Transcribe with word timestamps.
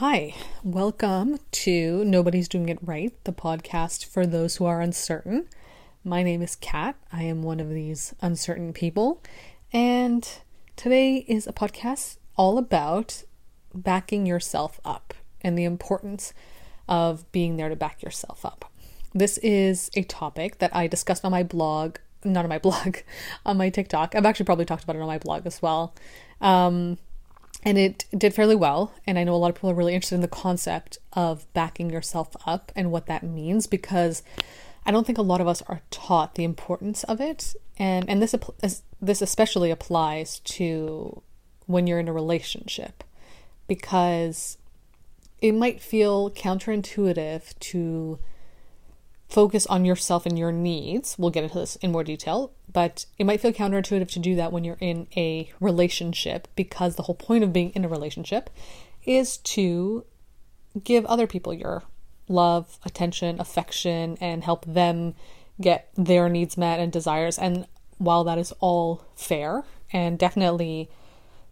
Hi, 0.00 0.34
welcome 0.62 1.38
to 1.52 2.04
Nobody's 2.04 2.48
Doing 2.48 2.68
It 2.68 2.78
Right, 2.82 3.14
the 3.24 3.32
podcast 3.32 4.04
for 4.04 4.26
those 4.26 4.56
who 4.56 4.66
are 4.66 4.82
uncertain. 4.82 5.48
My 6.04 6.22
name 6.22 6.42
is 6.42 6.54
Kat. 6.54 6.96
I 7.10 7.22
am 7.22 7.42
one 7.42 7.60
of 7.60 7.70
these 7.70 8.14
uncertain 8.20 8.74
people. 8.74 9.22
And 9.72 10.28
today 10.76 11.24
is 11.26 11.46
a 11.46 11.52
podcast 11.54 12.18
all 12.36 12.58
about 12.58 13.22
backing 13.74 14.26
yourself 14.26 14.80
up 14.84 15.14
and 15.40 15.56
the 15.56 15.64
importance 15.64 16.34
of 16.86 17.32
being 17.32 17.56
there 17.56 17.70
to 17.70 17.76
back 17.76 18.02
yourself 18.02 18.44
up. 18.44 18.70
This 19.14 19.38
is 19.38 19.90
a 19.96 20.02
topic 20.02 20.58
that 20.58 20.76
I 20.76 20.88
discussed 20.88 21.24
on 21.24 21.30
my 21.30 21.42
blog, 21.42 21.96
not 22.22 22.44
on 22.44 22.50
my 22.50 22.58
blog, 22.66 22.98
on 23.46 23.56
my 23.56 23.70
TikTok. 23.70 24.14
I've 24.14 24.26
actually 24.26 24.44
probably 24.44 24.66
talked 24.66 24.84
about 24.84 24.96
it 24.96 25.00
on 25.00 25.08
my 25.08 25.16
blog 25.16 25.46
as 25.46 25.62
well. 25.62 25.94
Um, 26.42 26.98
and 27.66 27.76
it 27.76 28.04
did 28.16 28.32
fairly 28.32 28.54
well. 28.54 28.92
And 29.08 29.18
I 29.18 29.24
know 29.24 29.34
a 29.34 29.36
lot 29.36 29.48
of 29.48 29.56
people 29.56 29.70
are 29.70 29.74
really 29.74 29.94
interested 29.94 30.14
in 30.14 30.20
the 30.20 30.28
concept 30.28 30.98
of 31.14 31.52
backing 31.52 31.90
yourself 31.90 32.28
up 32.46 32.70
and 32.76 32.92
what 32.92 33.06
that 33.06 33.24
means 33.24 33.66
because 33.66 34.22
I 34.86 34.92
don't 34.92 35.04
think 35.04 35.18
a 35.18 35.22
lot 35.22 35.40
of 35.40 35.48
us 35.48 35.62
are 35.62 35.82
taught 35.90 36.36
the 36.36 36.44
importance 36.44 37.02
of 37.04 37.20
it. 37.20 37.56
And 37.76 38.08
and 38.08 38.22
this 38.22 38.36
this 39.02 39.20
especially 39.20 39.72
applies 39.72 40.38
to 40.40 41.22
when 41.66 41.88
you're 41.88 41.98
in 41.98 42.06
a 42.06 42.12
relationship 42.12 43.02
because 43.66 44.58
it 45.42 45.52
might 45.52 45.82
feel 45.82 46.30
counterintuitive 46.30 47.58
to 47.58 48.20
focus 49.28 49.66
on 49.66 49.84
yourself 49.84 50.26
and 50.26 50.38
your 50.38 50.52
needs. 50.52 51.16
We'll 51.18 51.30
get 51.30 51.44
into 51.44 51.58
this 51.58 51.76
in 51.76 51.92
more 51.92 52.04
detail, 52.04 52.52
but 52.72 53.06
it 53.18 53.24
might 53.24 53.40
feel 53.40 53.52
counterintuitive 53.52 54.10
to 54.10 54.18
do 54.18 54.36
that 54.36 54.52
when 54.52 54.64
you're 54.64 54.78
in 54.80 55.08
a 55.16 55.50
relationship 55.60 56.48
because 56.56 56.96
the 56.96 57.04
whole 57.04 57.14
point 57.14 57.44
of 57.44 57.52
being 57.52 57.70
in 57.70 57.84
a 57.84 57.88
relationship 57.88 58.50
is 59.04 59.36
to 59.38 60.04
give 60.82 61.04
other 61.06 61.26
people 61.26 61.54
your 61.54 61.82
love, 62.28 62.78
attention, 62.84 63.40
affection, 63.40 64.16
and 64.20 64.44
help 64.44 64.64
them 64.64 65.14
get 65.60 65.88
their 65.96 66.28
needs 66.28 66.56
met 66.56 66.80
and 66.80 66.92
desires. 66.92 67.38
And 67.38 67.66
while 67.98 68.24
that 68.24 68.38
is 68.38 68.52
all 68.60 69.04
fair 69.14 69.64
and 69.92 70.18
definitely 70.18 70.90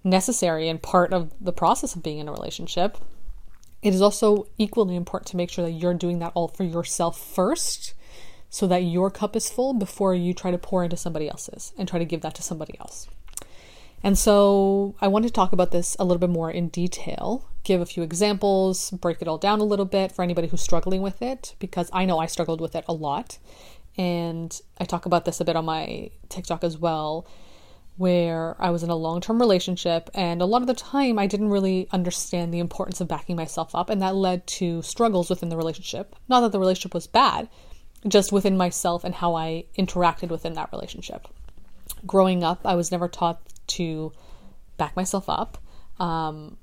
necessary 0.02 0.68
and 0.68 0.82
part 0.82 1.12
of 1.12 1.32
the 1.40 1.52
process 1.52 1.94
of 1.94 2.02
being 2.02 2.18
in 2.18 2.28
a 2.28 2.32
relationship, 2.32 2.98
it 3.84 3.92
is 3.92 4.00
also 4.00 4.46
equally 4.56 4.96
important 4.96 5.28
to 5.28 5.36
make 5.36 5.50
sure 5.50 5.64
that 5.64 5.72
you're 5.72 5.92
doing 5.92 6.18
that 6.20 6.32
all 6.34 6.48
for 6.48 6.64
yourself 6.64 7.20
first 7.20 7.92
so 8.48 8.66
that 8.66 8.78
your 8.78 9.10
cup 9.10 9.36
is 9.36 9.50
full 9.50 9.74
before 9.74 10.14
you 10.14 10.32
try 10.32 10.50
to 10.50 10.56
pour 10.56 10.82
into 10.82 10.96
somebody 10.96 11.28
else's 11.28 11.74
and 11.76 11.86
try 11.86 11.98
to 11.98 12.04
give 12.06 12.22
that 12.22 12.34
to 12.34 12.42
somebody 12.42 12.78
else. 12.80 13.08
And 14.02 14.16
so 14.16 14.94
I 15.02 15.08
want 15.08 15.26
to 15.26 15.30
talk 15.30 15.52
about 15.52 15.70
this 15.70 15.96
a 15.98 16.04
little 16.04 16.18
bit 16.18 16.30
more 16.30 16.50
in 16.50 16.68
detail, 16.68 17.46
give 17.62 17.82
a 17.82 17.86
few 17.86 18.02
examples, 18.02 18.90
break 18.90 19.20
it 19.20 19.28
all 19.28 19.38
down 19.38 19.60
a 19.60 19.64
little 19.64 19.84
bit 19.84 20.12
for 20.12 20.22
anybody 20.22 20.48
who's 20.48 20.62
struggling 20.62 21.02
with 21.02 21.20
it, 21.20 21.54
because 21.58 21.90
I 21.92 22.06
know 22.06 22.18
I 22.18 22.26
struggled 22.26 22.62
with 22.62 22.74
it 22.74 22.84
a 22.88 22.92
lot. 22.94 23.38
And 23.98 24.58
I 24.78 24.84
talk 24.84 25.04
about 25.04 25.26
this 25.26 25.40
a 25.40 25.44
bit 25.44 25.56
on 25.56 25.66
my 25.66 26.10
TikTok 26.30 26.64
as 26.64 26.78
well 26.78 27.26
where 27.96 28.56
I 28.58 28.70
was 28.70 28.82
in 28.82 28.90
a 28.90 28.96
long 28.96 29.20
term 29.20 29.38
relationship, 29.40 30.10
and 30.14 30.42
a 30.42 30.46
lot 30.46 30.62
of 30.62 30.66
the 30.66 30.74
time 30.74 31.18
I 31.18 31.26
didn't 31.26 31.50
really 31.50 31.88
understand 31.92 32.52
the 32.52 32.58
importance 32.58 33.00
of 33.00 33.08
backing 33.08 33.36
myself 33.36 33.74
up, 33.74 33.88
and 33.90 34.02
that 34.02 34.16
led 34.16 34.46
to 34.48 34.82
struggles 34.82 35.30
within 35.30 35.48
the 35.48 35.56
relationship. 35.56 36.16
Not 36.28 36.40
that 36.40 36.52
the 36.52 36.58
relationship 36.58 36.94
was 36.94 37.06
bad, 37.06 37.48
just 38.06 38.32
within 38.32 38.56
myself 38.56 39.04
and 39.04 39.14
how 39.14 39.34
I 39.34 39.64
interacted 39.78 40.28
within 40.28 40.54
that 40.54 40.70
relationship. 40.72 41.28
Growing 42.06 42.42
up, 42.42 42.60
I 42.64 42.74
was 42.74 42.90
never 42.90 43.08
taught 43.08 43.40
to 43.68 44.12
back 44.76 44.96
myself 44.96 45.28
up. 45.28 45.58
Um, 45.98 46.56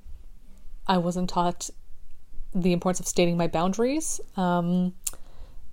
I 0.88 0.98
wasn't 0.98 1.30
taught 1.30 1.70
the 2.54 2.74
importance 2.74 3.00
of 3.00 3.08
stating 3.08 3.38
my 3.38 3.48
boundaries. 3.48 4.20
Um, 4.36 4.94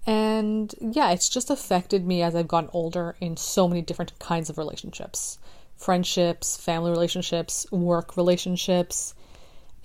and 0.07 0.75
yeah, 0.81 1.11
it's 1.11 1.29
just 1.29 1.51
affected 1.51 2.07
me 2.07 2.23
as 2.23 2.35
I've 2.35 2.49
gotten 2.49 2.71
older 2.73 3.17
in 3.21 3.37
so 3.37 3.69
many 3.69 3.83
different 3.83 4.17
kinds 4.19 4.49
of 4.49 4.57
relationships 4.57 5.39
friendships, 5.79 6.57
family 6.57 6.91
relationships, 6.91 7.67
work 7.71 8.17
relationships. 8.17 9.15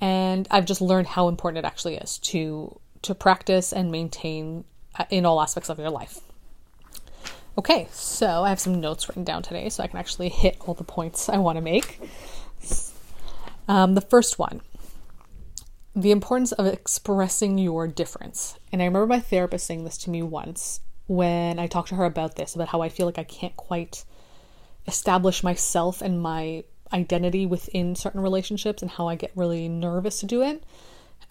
And 0.02 0.48
I've 0.52 0.66
just 0.66 0.82
learned 0.82 1.08
how 1.08 1.28
important 1.28 1.66
it 1.66 1.68
actually 1.68 1.96
is 1.96 2.18
to 2.20 2.80
to 3.04 3.14
practice 3.14 3.74
and 3.74 3.92
maintain 3.92 4.64
uh, 4.98 5.06
in 5.10 5.26
all 5.26 5.42
aspects 5.42 5.70
of 5.70 5.78
your 5.78 5.90
life. 5.90 6.20
Okay, 7.58 7.88
so 7.92 8.44
I 8.44 8.50
have 8.50 8.60
some 8.60 8.80
notes 8.80 9.08
written 9.08 9.24
down 9.24 9.44
today 9.44 9.70
so 9.70 9.84
I 9.84 9.88
can 9.88 10.00
actually 10.00 10.30
hit 10.30 10.58
all 10.62 10.74
the 10.74 10.84
points 10.84 11.30
I 11.30 11.38
want 11.38 11.58
to 11.58 11.62
make. 11.62 12.00
Um, 13.68 13.94
the 13.96 14.02
first 14.02 14.40
one 14.40 14.62
the 15.96 16.12
importance 16.12 16.52
of 16.54 16.66
expressing 16.66 17.58
your 17.58 17.88
difference. 17.88 18.58
And 18.72 18.82
I 18.82 18.86
remember 18.86 19.08
my 19.08 19.20
therapist 19.20 19.68
saying 19.68 19.84
this 19.84 19.98
to 20.00 20.10
me 20.10 20.24
once 20.24 20.80
when 21.06 21.60
I 21.60 21.68
talked 21.68 21.90
to 21.90 21.96
her 21.96 22.06
about 22.06 22.36
this, 22.36 22.56
about 22.56 22.70
how 22.70 22.82
I 22.82 22.90
feel 22.90 23.06
like 23.06 23.20
I 23.20 23.24
can't 23.24 23.56
quite 23.56 24.04
establish 24.88 25.44
myself 25.44 26.02
and 26.02 26.22
my 26.22 26.64
identity 26.92 27.46
within 27.46 27.96
certain 27.96 28.22
relationships 28.22 28.82
and 28.82 28.92
how 28.92 29.08
I 29.08 29.16
get 29.16 29.32
really 29.36 29.68
nervous 29.68 30.20
to 30.20 30.26
do 30.26 30.42
it. 30.44 30.64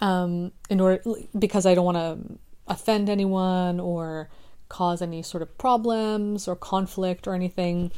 Um, 0.00 0.52
in 0.68 0.80
order 0.80 1.02
because 1.38 1.64
I 1.64 1.74
don't 1.74 1.84
want 1.84 1.96
to 1.98 2.38
offend 2.66 3.08
anyone 3.08 3.78
or 3.78 4.30
cause 4.68 5.02
any 5.02 5.22
sort 5.22 5.42
of 5.42 5.58
problems 5.58 6.48
or 6.48 6.56
conflict 6.56 7.28
or 7.28 7.34
anything. 7.34 7.92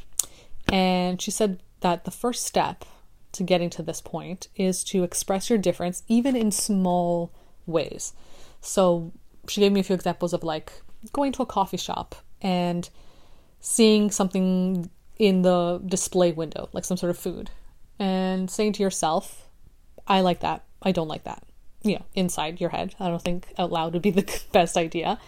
And 0.70 1.20
she 1.22 1.30
said 1.30 1.62
that 1.80 2.04
the 2.04 2.10
first 2.10 2.44
step 2.44 2.84
to 3.32 3.42
getting 3.42 3.70
to 3.70 3.82
this 3.82 4.00
point 4.00 4.48
is 4.56 4.84
to 4.84 5.02
express 5.02 5.48
your 5.48 5.58
difference 5.58 6.02
even 6.08 6.36
in 6.36 6.50
small 6.50 7.32
ways. 7.66 8.12
So 8.60 9.12
she 9.48 9.60
gave 9.60 9.72
me 9.72 9.80
a 9.80 9.84
few 9.84 9.94
examples 9.94 10.32
of 10.32 10.42
like 10.42 10.72
going 11.12 11.32
to 11.32 11.42
a 11.42 11.46
coffee 11.46 11.76
shop 11.76 12.14
and 12.42 12.88
seeing 13.60 14.10
something 14.10 14.90
in 15.18 15.42
the 15.42 15.80
display 15.86 16.32
window, 16.32 16.68
like 16.72 16.84
some 16.84 16.96
sort 16.96 17.10
of 17.10 17.18
food, 17.18 17.50
and 17.98 18.50
saying 18.50 18.72
to 18.74 18.82
yourself, 18.82 19.48
I 20.06 20.20
like 20.20 20.40
that, 20.40 20.64
I 20.82 20.92
don't 20.92 21.08
like 21.08 21.24
that. 21.24 21.42
You 21.82 21.96
know, 21.96 22.04
inside 22.14 22.60
your 22.60 22.70
head. 22.70 22.94
I 22.98 23.08
don't 23.08 23.20
think 23.20 23.52
out 23.58 23.70
loud 23.70 23.92
would 23.92 24.02
be 24.02 24.10
the 24.10 24.42
best 24.52 24.76
idea. 24.76 25.18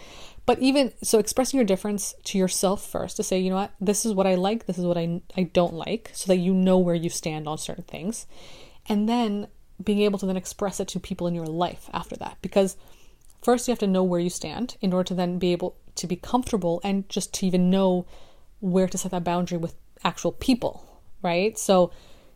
But 0.47 0.59
even 0.59 0.93
so, 1.03 1.19
expressing 1.19 1.57
your 1.57 1.65
difference 1.65 2.15
to 2.23 2.37
yourself 2.37 2.83
first 2.83 3.17
to 3.17 3.23
say, 3.23 3.37
you 3.37 3.49
know 3.49 3.57
what, 3.57 3.73
this 3.81 4.05
is 4.05 4.13
what 4.13 4.25
I 4.25 4.35
like, 4.35 4.65
this 4.65 4.77
is 4.77 4.85
what 4.85 4.97
I, 4.97 5.21
I 5.35 5.43
don't 5.43 5.73
like, 5.73 6.09
so 6.13 6.27
that 6.27 6.37
you 6.37 6.53
know 6.53 6.77
where 6.77 6.95
you 6.95 7.09
stand 7.09 7.47
on 7.47 7.57
certain 7.57 7.83
things. 7.83 8.25
And 8.87 9.07
then 9.07 9.49
being 9.83 9.99
able 9.99 10.17
to 10.19 10.25
then 10.25 10.37
express 10.37 10.79
it 10.79 10.87
to 10.89 10.99
people 10.99 11.27
in 11.27 11.35
your 11.35 11.45
life 11.45 11.89
after 11.93 12.15
that. 12.17 12.37
Because 12.41 12.77
first 13.43 13.67
you 13.67 13.71
have 13.71 13.79
to 13.79 13.87
know 13.87 14.03
where 14.03 14.19
you 14.19 14.29
stand 14.29 14.77
in 14.81 14.93
order 14.93 15.07
to 15.09 15.13
then 15.13 15.37
be 15.37 15.51
able 15.51 15.75
to 15.95 16.07
be 16.07 16.15
comfortable 16.15 16.79
and 16.83 17.07
just 17.09 17.33
to 17.35 17.45
even 17.45 17.69
know 17.69 18.05
where 18.59 18.87
to 18.87 18.97
set 18.97 19.11
that 19.11 19.23
boundary 19.23 19.57
with 19.57 19.75
actual 20.03 20.31
people, 20.31 21.01
right? 21.21 21.57
So 21.57 21.91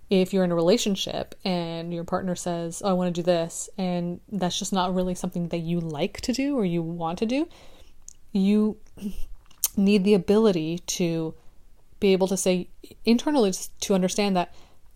if 0.09 0.34
you're 0.34 0.44
in 0.44 0.52
a 0.52 0.56
relationship 0.56 1.36
and 1.46 1.94
your 1.94 2.04
partner 2.04 2.36
says, 2.36 2.82
oh, 2.84 2.90
I 2.90 2.94
want 2.94 3.16
to 3.16 3.22
do 3.22 3.26
this, 3.26 3.70
and 3.78 4.20
that's 4.31 4.60
just 4.60 4.74
not 4.74 4.94
really 4.94 5.16
something 5.16 5.48
that 5.50 5.60
you 5.60 5.80
like 5.80 6.20
to 6.22 6.34
do 6.34 6.58
or 6.58 6.66
you 6.66 6.81
want 6.81 7.20
to 7.20 7.26
do, 7.26 7.48
you 8.34 8.78
need 9.78 10.04
the 10.04 10.14
ability 10.14 10.80
to 10.80 11.34
be 12.02 12.12
able 12.12 12.28
to 12.28 12.36
say 12.36 12.68
internally 13.06 13.54
to 13.80 13.94
understand 13.94 14.36
that 14.36 14.54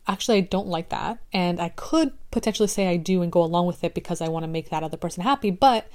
actually 0.07 0.37
I 0.37 0.41
don't 0.41 0.67
like 0.67 0.89
that 0.89 1.19
and 1.31 1.61
I 1.61 1.69
could 1.69 2.11
potentially 2.31 2.67
say 2.67 2.87
I 2.87 2.97
do 2.97 3.21
and 3.21 3.31
go 3.31 3.43
along 3.43 3.67
with 3.67 3.83
it 3.83 3.93
because 3.93 4.21
I 4.21 4.27
want 4.27 4.43
to 4.43 4.47
make 4.47 4.69
that 4.69 4.83
other 4.83 4.97
person 4.97 5.23
happy 5.23 5.51
but 5.51 5.87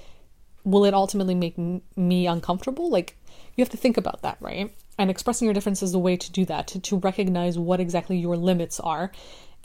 will 0.64 0.84
it 0.84 0.94
ultimately 0.94 1.34
make 1.34 1.56
me 1.96 2.26
uncomfortable 2.26 2.90
like 2.90 3.16
you 3.56 3.62
have 3.62 3.70
to 3.70 3.76
think 3.76 3.96
about 3.96 4.22
that 4.22 4.38
right 4.40 4.72
and 5.00 5.10
expressing 5.10 5.46
your 5.46 5.54
difference 5.54 5.82
is 5.82 5.94
a 5.94 5.98
way 5.98 6.16
to 6.16 6.30
do 6.30 6.44
that 6.44 6.68
to, 6.68 6.80
to 6.80 6.98
recognize 6.98 7.58
what 7.58 7.80
exactly 7.80 8.16
your 8.16 8.36
limits 8.36 8.78
are 8.80 9.10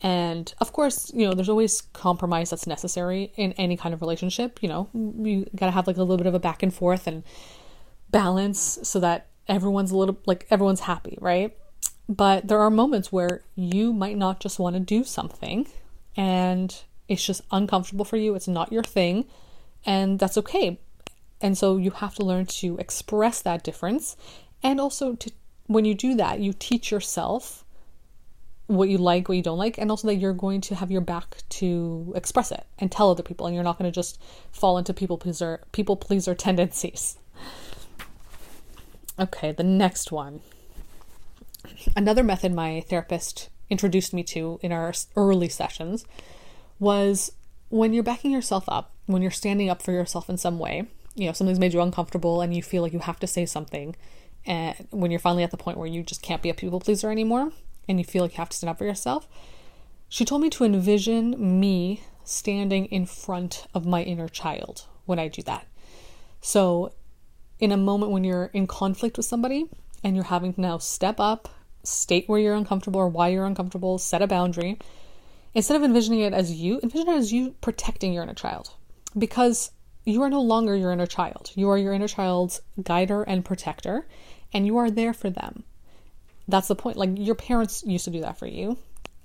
and 0.02 0.54
of 0.60 0.74
course 0.74 1.12
you 1.14 1.28
know 1.28 1.34
there's 1.34 1.50
always 1.50 1.82
compromise 1.94 2.50
that's 2.50 2.68
necessary 2.68 3.32
in 3.36 3.52
any 3.54 3.78
kind 3.78 3.94
of 3.94 4.02
relationship 4.02 4.62
you 4.62 4.70
know 4.70 4.90
you 4.94 5.46
got 5.56 5.68
to 5.68 5.72
have 5.72 5.88
like 5.88 5.98
a 5.98 6.02
little 6.02 6.18
bit 6.18 6.28
of 6.28 6.34
a 6.34 6.40
back 6.40 6.64
and 6.64 6.74
forth 6.74 7.06
and 7.08 7.24
balance 8.12 8.80
so 8.84 9.00
that 9.00 9.28
everyone's 9.48 9.92
a 9.92 9.98
little 9.98 10.18
like 10.26 10.48
everyone's 10.50 10.82
happy, 10.82 11.18
right? 11.22 11.56
But 12.08 12.48
there 12.48 12.60
are 12.60 12.70
moments 12.70 13.12
where 13.12 13.42
you 13.56 13.94
might 13.94 14.18
not 14.18 14.40
just 14.40 14.60
want 14.60 14.76
to 14.76 14.80
do 14.80 15.04
something 15.04 15.68
and 16.16 16.84
it's 17.08 17.26
just 17.26 17.42
uncomfortable 17.52 18.06
for 18.06 18.18
you, 18.18 18.36
it's 18.36 18.48
not 18.48 18.72
your 18.72 18.84
thing, 18.84 19.26
and 19.86 20.18
that's 20.20 20.38
okay. 20.38 20.80
And 21.42 21.58
so 21.58 21.78
you 21.78 21.92
have 21.92 22.16
to 22.16 22.24
learn 22.24 22.46
to 22.46 22.78
express 22.78 23.42
that 23.42 23.64
difference 23.64 24.16
and 24.66 24.82
also 24.82 25.14
to 25.14 25.32
when 25.68 25.86
you 25.86 25.94
do 25.94 26.16
that, 26.16 26.40
you 26.40 26.54
teach 26.54 26.92
yourself 26.92 27.64
what 28.68 28.90
you 28.90 28.98
like, 28.98 29.30
what 29.30 29.38
you 29.38 29.44
don't 29.44 29.60
like, 29.60 29.78
and 29.78 29.92
also 29.92 30.08
that 30.08 30.16
you're 30.16 30.34
going 30.34 30.60
to 30.62 30.76
have 30.76 30.90
your 30.90 31.02
back 31.02 31.38
to 31.50 32.12
express 32.16 32.52
it 32.52 32.66
and 32.80 32.92
tell 32.92 33.12
other 33.12 33.22
people, 33.22 33.46
and 33.46 33.54
you're 33.54 33.64
not 33.64 33.78
going 33.78 33.90
to 33.90 33.94
just 33.96 34.20
fall 34.52 34.78
into 34.80 34.94
people 34.94 35.18
pleaser 35.20 35.62
people 35.72 35.96
pleaser 35.96 36.34
tendencies. 36.48 37.18
Okay, 39.20 39.52
the 39.52 39.64
next 39.64 40.12
one. 40.12 40.42
Another 41.96 42.24
method 42.24 42.52
my 42.52 42.82
therapist 42.82 43.50
introduced 43.70 44.14
me 44.14 44.24
to 44.24 44.60
in 44.64 44.72
our 44.72 44.94
early 45.16 45.50
sessions 45.50 46.06
was 46.80 47.32
when 47.70 47.94
you're 47.94 48.04
backing 48.04 48.32
yourself 48.32 48.66
up, 48.68 48.94
when 49.06 49.22
you're 49.22 49.32
standing 49.32 49.70
up 49.70 49.82
for 49.82 49.92
yourself 49.92 50.30
in 50.30 50.38
some 50.38 50.60
way, 50.60 50.88
you 51.16 51.28
know, 51.28 51.34
something's 51.34 51.60
made 51.60 51.74
you 51.74 51.82
uncomfortable 51.82 52.42
and 52.42 52.54
you 52.56 52.62
feel 52.62 52.84
like 52.84 52.94
you 52.94 53.00
have 53.00 53.20
to 53.20 53.28
say 53.28 53.46
something, 53.46 53.96
and 54.46 54.88
when 54.92 55.12
you're 55.12 55.20
finally 55.20 55.44
at 55.44 55.52
the 55.52 55.58
point 55.58 55.78
where 55.78 55.88
you 55.88 56.04
just 56.04 56.22
can't 56.22 56.42
be 56.42 56.50
a 56.50 56.54
people 56.54 56.80
pleaser 56.80 57.10
anymore 57.10 57.52
and 57.88 58.00
you 58.00 58.06
feel 58.06 58.24
like 58.24 58.34
you 58.34 58.38
have 58.38 58.50
to 58.50 58.58
stand 58.58 58.70
up 58.70 58.78
for 58.78 58.86
yourself, 58.86 59.28
she 60.08 60.26
told 60.26 60.42
me 60.42 60.50
to 60.52 60.64
envision 60.64 61.60
me 61.60 62.04
standing 62.24 62.86
in 62.86 63.06
front 63.06 63.68
of 63.74 63.86
my 63.86 64.02
inner 64.04 64.28
child 64.28 64.86
when 65.06 65.20
I 65.20 65.28
do 65.28 65.42
that. 65.44 65.68
So, 66.42 66.94
in 67.60 67.72
a 67.72 67.78
moment 67.78 68.12
when 68.12 68.24
you're 68.24 68.52
in 68.54 68.68
conflict 68.68 69.18
with 69.18 69.26
somebody 69.26 69.70
and 70.04 70.16
you're 70.16 70.26
having 70.26 70.54
to 70.54 70.62
now 70.62 70.78
step 70.78 71.20
up, 71.20 71.50
state 71.84 72.28
where 72.28 72.40
you're 72.40 72.56
uncomfortable 72.56 73.00
or 73.00 73.08
why 73.08 73.30
you're 73.30 73.46
uncomfortable, 73.46 73.98
set 73.98 74.22
a 74.22 74.28
boundary, 74.28 74.78
instead 75.54 75.78
of 75.78 75.84
envisioning 75.84 76.20
it 76.20 76.34
as 76.34 76.52
you, 76.52 76.80
envision 76.84 77.10
it 77.10 77.18
as 77.18 77.32
you 77.32 77.56
protecting 77.62 78.14
your 78.14 78.24
inner 78.24 78.34
child. 78.34 78.74
Because 79.18 79.72
you 80.04 80.22
are 80.22 80.30
no 80.30 80.42
longer 80.42 80.76
your 80.76 80.92
inner 80.92 81.08
child. 81.08 81.52
You 81.56 81.70
are 81.70 81.78
your 81.78 81.94
inner 81.94 82.08
child's 82.08 82.62
guider 82.82 83.24
and 83.24 83.44
protector, 83.44 84.08
and 84.56 84.66
you 84.66 84.78
are 84.78 84.90
there 84.90 85.14
for 85.14 85.30
them. 85.30 85.64
That's 86.48 86.70
the 86.70 86.76
point. 86.76 86.96
Like 86.96 87.10
your 87.16 87.36
parents 87.36 87.84
used 87.86 88.06
to 88.06 88.12
do 88.12 88.22
that 88.22 88.40
for 88.40 88.48
you. 88.48 88.78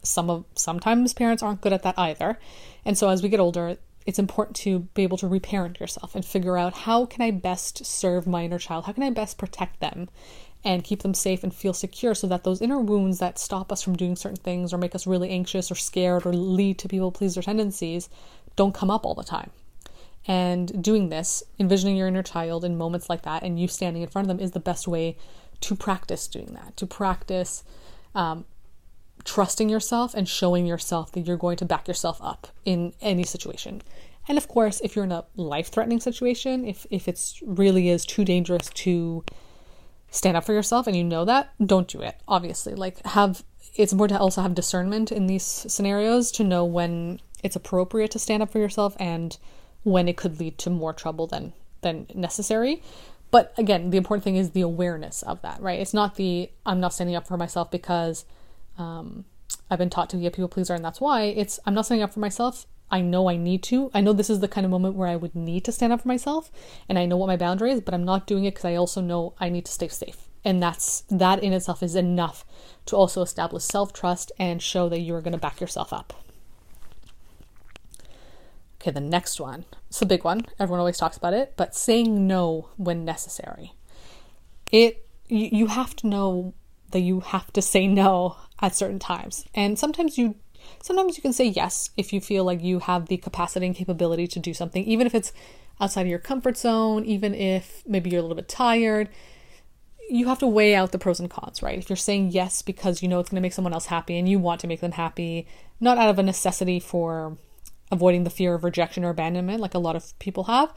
Some 0.03 0.29
of 0.29 0.45
sometimes 0.57 1.15
parents 1.15 1.41
aren't 1.41 1.61
good 1.61 1.73
at 1.73 1.85
that 1.85 1.97
either. 1.97 2.37
And 2.85 2.99
so 2.99 3.09
as 3.09 3.23
we 3.23 3.29
get 3.29 3.39
older, 3.39 3.77
it's 4.07 4.19
important 4.19 4.57
to 4.57 4.81
be 4.95 5.05
able 5.05 5.19
to 5.19 5.29
reparent 5.29 5.79
yourself 5.79 6.17
and 6.17 6.25
figure 6.25 6.59
out 6.59 6.79
how 6.79 7.07
can 7.07 7.23
I 7.23 7.31
best 7.31 7.87
serve 7.87 8.27
my 8.27 8.45
inner 8.45 8.59
child? 8.59 8.87
How 8.87 8.93
can 8.93 9.05
I 9.05 9.11
best 9.11 9.39
protect 9.39 9.79
them 9.79 10.09
and 10.65 10.83
keep 10.83 11.03
them 11.03 11.15
safe 11.15 11.45
and 11.45 11.55
feel 11.55 11.75
secure 11.75 12.15
so 12.15 12.27
that 12.27 12.43
those 12.43 12.61
inner 12.61 12.81
wounds 12.81 13.21
that 13.21 13.39
stop 13.39 13.71
us 13.71 13.83
from 13.83 13.95
doing 13.95 14.17
certain 14.17 14.37
things 14.37 14.73
or 14.73 14.79
make 14.79 14.97
us 14.97 15.07
really 15.07 15.31
anxious 15.31 15.71
or 15.71 15.77
scared 15.77 16.27
or 16.27 16.33
lead 16.33 16.77
to 16.79 16.89
people 16.89 17.13
pleaser 17.13 17.41
tendencies 17.41 18.09
don't 18.57 18.75
come 18.75 18.91
up 18.91 19.07
all 19.07 19.15
the 19.15 19.23
time. 19.23 19.51
And 20.27 20.83
doing 20.83 21.09
this, 21.09 21.43
envisioning 21.59 21.97
your 21.97 22.09
inner 22.09 22.23
child 22.23 22.65
in 22.65 22.77
moments 22.77 23.09
like 23.09 23.23
that 23.23 23.43
and 23.43 23.59
you 23.59 23.69
standing 23.69 24.03
in 24.03 24.09
front 24.09 24.31
of 24.31 24.37
them 24.37 24.45
is 24.45 24.53
the 24.53 24.61
best 24.61 24.87
way 24.87 25.17
to 25.61 25.75
practice 25.75 26.29
doing 26.29 26.53
that, 26.55 26.77
to 26.77 26.87
practice 26.87 27.65
um, 28.15 28.45
trusting 29.25 29.69
yourself 29.69 30.15
and 30.15 30.29
showing 30.29 30.67
yourself 30.67 31.13
that 31.13 31.27
you're 31.27 31.37
going 31.37 31.57
to 31.57 31.65
back 31.65 31.89
yourself 31.89 32.19
up 32.23 32.49
in 32.65 32.93
any 33.01 33.25
situation. 33.25 33.83
And 34.29 34.39
of 34.39 34.49
course, 34.49 34.81
if 34.83 34.95
you're 34.95 35.05
in 35.05 35.13
a 35.13 35.25
life 35.37 35.69
threatening 35.69 36.01
situation, 36.01 36.65
if, 36.65 36.87
if 36.91 37.09
it's 37.09 37.41
really 37.45 37.89
is 37.89 38.05
too 38.05 38.25
dangerous 38.25 38.69
to 38.69 39.25
stand 40.11 40.37
up 40.37 40.45
for 40.45 40.53
yourself 40.53 40.87
and 40.87 40.97
you 40.97 41.05
know 41.05 41.25
that, 41.25 41.53
don't 41.65 41.89
do 41.89 42.01
it, 42.01 42.17
obviously. 42.29 42.75
Like, 42.75 43.05
have 43.07 43.43
it's 43.77 43.93
important 43.93 44.19
to 44.19 44.23
also 44.23 44.43
have 44.43 44.55
discernment 44.55 45.13
in 45.13 45.27
these 45.27 45.45
scenarios 45.45 46.33
to 46.33 46.45
know 46.45 46.65
when 46.65 47.21
it's 47.43 47.57
appropriate 47.57 48.11
to 48.11 48.19
stand 48.19 48.43
up 48.43 48.51
for 48.51 48.59
yourself 48.59 48.97
and 48.99 49.39
when 49.83 50.09
it 50.09 50.17
could 50.17 50.39
lead 50.39 50.59
to 50.59 50.71
more 50.71 50.93
trouble 50.93 51.27
than 51.27 51.53
than 51.83 52.07
necessary. 52.15 52.83
But 53.31 53.55
again, 53.57 53.91
the 53.91 53.97
important 53.97 54.25
thing 54.25 54.37
is 54.37 54.51
the 54.51 54.61
awareness 54.61 55.23
of 55.23 55.41
that, 55.43 55.61
right? 55.63 55.79
It's 55.79 55.95
not 55.95 56.17
the 56.17 56.51
I'm 56.67 56.81
not 56.81 56.93
standing 56.93 57.17
up 57.17 57.27
for 57.27 57.37
myself 57.37 57.71
because 57.71 58.25
um, 58.77 59.25
I've 59.71 59.79
been 59.79 59.91
taught 59.91 60.11
to 60.11 60.17
be 60.17 60.27
a 60.27 60.31
people 60.31 60.49
pleaser 60.49 60.75
and 60.75 60.85
that's 60.85 61.01
why. 61.01 61.23
It's 61.23 61.61
I'm 61.65 61.75
not 61.75 61.87
standing 61.87 62.03
up 62.03 62.13
for 62.13 62.21
myself. 62.21 62.67
I 62.91 63.03
know 63.03 63.29
I 63.29 63.37
need 63.37 63.63
to. 63.65 63.91
I 63.95 64.01
know 64.01 64.13
this 64.13 64.31
is 64.31 64.41
the 64.41 64.49
kind 64.49 64.65
of 64.65 64.71
moment 64.71 64.97
where 64.97 65.07
I 65.07 65.15
would 65.15 65.37
need 65.37 65.65
to 65.67 65.73
stand 65.73 65.93
up 65.93 66.03
for 66.03 66.09
myself 66.09 66.51
and 66.89 66.99
I 66.99 67.07
know 67.07 67.17
what 67.17 67.29
my 67.29 67.37
boundary 67.37 67.71
is, 67.71 67.81
but 67.81 67.95
I'm 67.95 68.05
not 68.05 68.27
doing 68.27 68.45
it 68.45 68.55
because 68.55 68.65
I 68.65 68.75
also 68.75 69.01
know 69.01 69.35
I 69.39 69.49
need 69.49 69.65
to 69.67 69.73
stay 69.73 69.89
safe. 69.89 70.29
And 70.45 70.63
that's 70.63 71.03
that 71.03 71.43
in 71.43 71.53
itself 71.53 71.83
is 71.83 71.95
enough 71.95 72.45
to 72.87 72.97
also 72.97 73.23
establish 73.23 73.63
self-trust 73.63 74.33
and 74.39 74.61
show 74.61 74.89
that 74.89 75.01
you 75.01 75.15
are 75.15 75.21
going 75.21 75.33
to 75.33 75.39
back 75.39 75.61
yourself 75.61 75.93
up. 75.93 76.15
Okay, 78.81 78.91
the 78.91 79.01
next 79.01 79.39
one. 79.39 79.67
It's 79.89 80.01
a 80.01 80.07
big 80.07 80.25
one. 80.25 80.47
Everyone 80.59 80.81
always 80.81 80.97
talks 80.97 81.19
about 81.19 81.35
it, 81.35 81.53
but 81.57 81.75
saying 81.75 82.27
no 82.27 82.71
when 82.77 83.05
necessary. 83.05 83.75
It 84.73 85.07
you, 85.29 85.67
have 85.69 85.95
to 85.97 86.07
know 86.07 86.55
that 86.91 87.01
you 87.01 87.21
have 87.21 87.53
to 87.53 87.63
say 87.63 87.87
no 87.87 88.37
at 88.61 88.75
certain 88.75 88.99
times. 88.99 89.45
And 89.55 89.79
sometimes 89.79 90.19
you 90.19 90.37
sometimes 90.83 91.17
you 91.17 91.23
can 91.23 91.33
say 91.33 91.47
yes 91.47 91.91
if 91.97 92.13
you 92.13 92.21
feel 92.21 92.45
like 92.45 92.63
you 92.63 92.81
have 92.81 93.07
the 93.07 93.17
capacity 93.17 93.67
and 93.67 93.75
capability 93.75 94.27
to 94.29 94.39
do 94.39 94.55
something, 94.55 94.85
even 94.85 95.07
if 95.07 95.15
it's 95.15 95.33
outside 95.81 96.03
of 96.03 96.09
your 96.09 96.19
comfort 96.19 96.57
zone, 96.57 97.05
even 97.05 97.35
if 97.35 97.83
maybe 97.87 98.11
you're 98.11 98.19
a 98.19 98.23
little 98.23 98.37
bit 98.37 98.49
tired. 98.49 99.09
You 100.09 100.27
have 100.27 100.41
to 100.41 100.47
weigh 100.47 100.75
out 100.75 100.91
the 100.91 100.99
pros 100.99 101.21
and 101.21 101.31
cons, 101.31 101.63
right? 101.63 101.79
If 101.79 101.89
you're 101.89 101.97
saying 101.97 102.31
yes 102.31 102.63
because 102.63 103.03
you 103.03 103.09
know 103.09 103.21
it's 103.21 103.29
going 103.29 103.37
to 103.37 103.43
make 103.43 103.53
someone 103.53 103.73
else 103.73 103.87
happy 103.87 104.19
and 104.19 104.29
you 104.29 104.39
want 104.39 104.61
to 104.63 104.67
make 104.67 104.81
them 104.81 104.93
happy, 104.93 105.47
not 105.79 105.99
out 105.99 106.11
of 106.11 106.19
a 106.19 106.23
necessity 106.23 106.81
for 106.81 107.37
avoiding 107.91 108.25
the 108.25 108.31
fear 108.31 108.55
of 108.55 108.65
rejection 108.65 109.05
or 109.05 109.11
abandonment, 109.11 109.61
like 109.61 109.75
a 109.75 109.79
lot 109.79 109.97
of 109.97 110.19
people 110.19 110.45
have, 110.45 110.73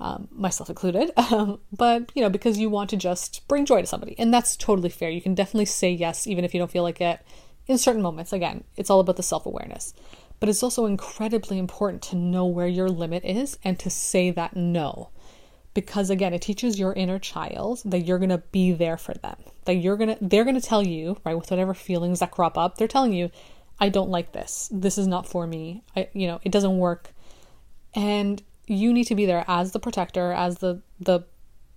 um, 0.00 0.28
myself 0.30 0.68
included. 0.68 1.10
Um, 1.32 1.60
but 1.72 2.12
you 2.14 2.22
know, 2.22 2.28
because 2.28 2.58
you 2.58 2.68
want 2.68 2.90
to 2.90 2.96
just 2.96 3.46
bring 3.48 3.64
joy 3.64 3.80
to 3.80 3.86
somebody, 3.86 4.14
and 4.18 4.32
that's 4.32 4.56
totally 4.56 4.90
fair. 4.90 5.10
You 5.10 5.22
can 5.22 5.34
definitely 5.34 5.64
say 5.64 5.90
yes, 5.90 6.26
even 6.26 6.44
if 6.44 6.52
you 6.52 6.60
don't 6.60 6.70
feel 6.70 6.82
like 6.82 7.00
it, 7.00 7.20
in 7.66 7.78
certain 7.78 8.02
moments. 8.02 8.32
Again, 8.32 8.64
it's 8.76 8.90
all 8.90 9.00
about 9.00 9.16
the 9.16 9.22
self 9.22 9.46
awareness. 9.46 9.94
But 10.40 10.48
it's 10.48 10.62
also 10.62 10.86
incredibly 10.86 11.58
important 11.58 12.02
to 12.02 12.16
know 12.16 12.44
where 12.44 12.66
your 12.66 12.88
limit 12.88 13.24
is 13.24 13.58
and 13.64 13.78
to 13.78 13.88
say 13.88 14.30
that 14.32 14.54
no. 14.56 15.10
Because 15.72 16.10
again, 16.10 16.34
it 16.34 16.42
teaches 16.42 16.78
your 16.78 16.92
inner 16.92 17.18
child 17.18 17.82
that 17.84 18.00
you're 18.00 18.18
gonna 18.18 18.42
be 18.52 18.72
there 18.72 18.96
for 18.96 19.14
them. 19.14 19.36
That 19.64 19.76
you're 19.76 19.96
gonna 19.96 20.18
they're 20.20 20.44
gonna 20.44 20.60
tell 20.60 20.86
you, 20.86 21.16
right, 21.24 21.36
with 21.36 21.50
whatever 21.50 21.74
feelings 21.74 22.20
that 22.20 22.30
crop 22.30 22.58
up, 22.58 22.76
they're 22.76 22.86
telling 22.88 23.12
you, 23.12 23.30
I 23.78 23.88
don't 23.88 24.10
like 24.10 24.32
this. 24.32 24.68
This 24.72 24.98
is 24.98 25.06
not 25.06 25.26
for 25.26 25.46
me. 25.46 25.82
I 25.96 26.08
you 26.12 26.26
know, 26.26 26.40
it 26.42 26.52
doesn't 26.52 26.78
work. 26.78 27.12
And 27.94 28.42
you 28.66 28.92
need 28.92 29.04
to 29.04 29.14
be 29.14 29.26
there 29.26 29.44
as 29.46 29.72
the 29.72 29.80
protector, 29.80 30.32
as 30.32 30.58
the 30.58 30.80
the 31.00 31.20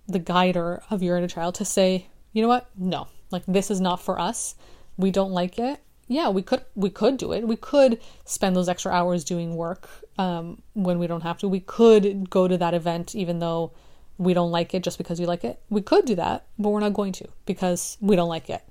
the 0.06 0.18
guider 0.18 0.82
of 0.90 1.02
your 1.02 1.16
inner 1.16 1.28
child 1.28 1.54
to 1.56 1.64
say, 1.64 2.06
you 2.32 2.42
know 2.42 2.48
what? 2.48 2.68
No. 2.76 3.08
Like 3.30 3.44
this 3.46 3.70
is 3.70 3.80
not 3.80 4.00
for 4.00 4.18
us. 4.18 4.54
We 4.96 5.10
don't 5.10 5.32
like 5.32 5.58
it. 5.58 5.80
Yeah, 6.06 6.30
we 6.30 6.42
could 6.42 6.64
we 6.74 6.88
could 6.88 7.18
do 7.18 7.32
it. 7.32 7.46
We 7.46 7.56
could 7.56 8.00
spend 8.24 8.56
those 8.56 8.68
extra 8.68 8.92
hours 8.92 9.24
doing 9.24 9.54
work 9.54 9.88
um, 10.16 10.62
when 10.72 10.98
we 10.98 11.06
don't 11.06 11.22
have 11.22 11.38
to. 11.38 11.48
We 11.48 11.60
could 11.60 12.30
go 12.30 12.48
to 12.48 12.56
that 12.56 12.74
event 12.74 13.14
even 13.14 13.38
though 13.38 13.72
we 14.16 14.34
don't 14.34 14.50
like 14.50 14.74
it 14.74 14.82
just 14.82 14.98
because 14.98 15.20
we 15.20 15.26
like 15.26 15.44
it. 15.44 15.60
We 15.68 15.82
could 15.82 16.06
do 16.06 16.14
that, 16.16 16.46
but 16.58 16.70
we're 16.70 16.80
not 16.80 16.94
going 16.94 17.12
to 17.12 17.28
because 17.46 17.98
we 18.00 18.16
don't 18.16 18.28
like 18.28 18.48
it. 18.50 18.62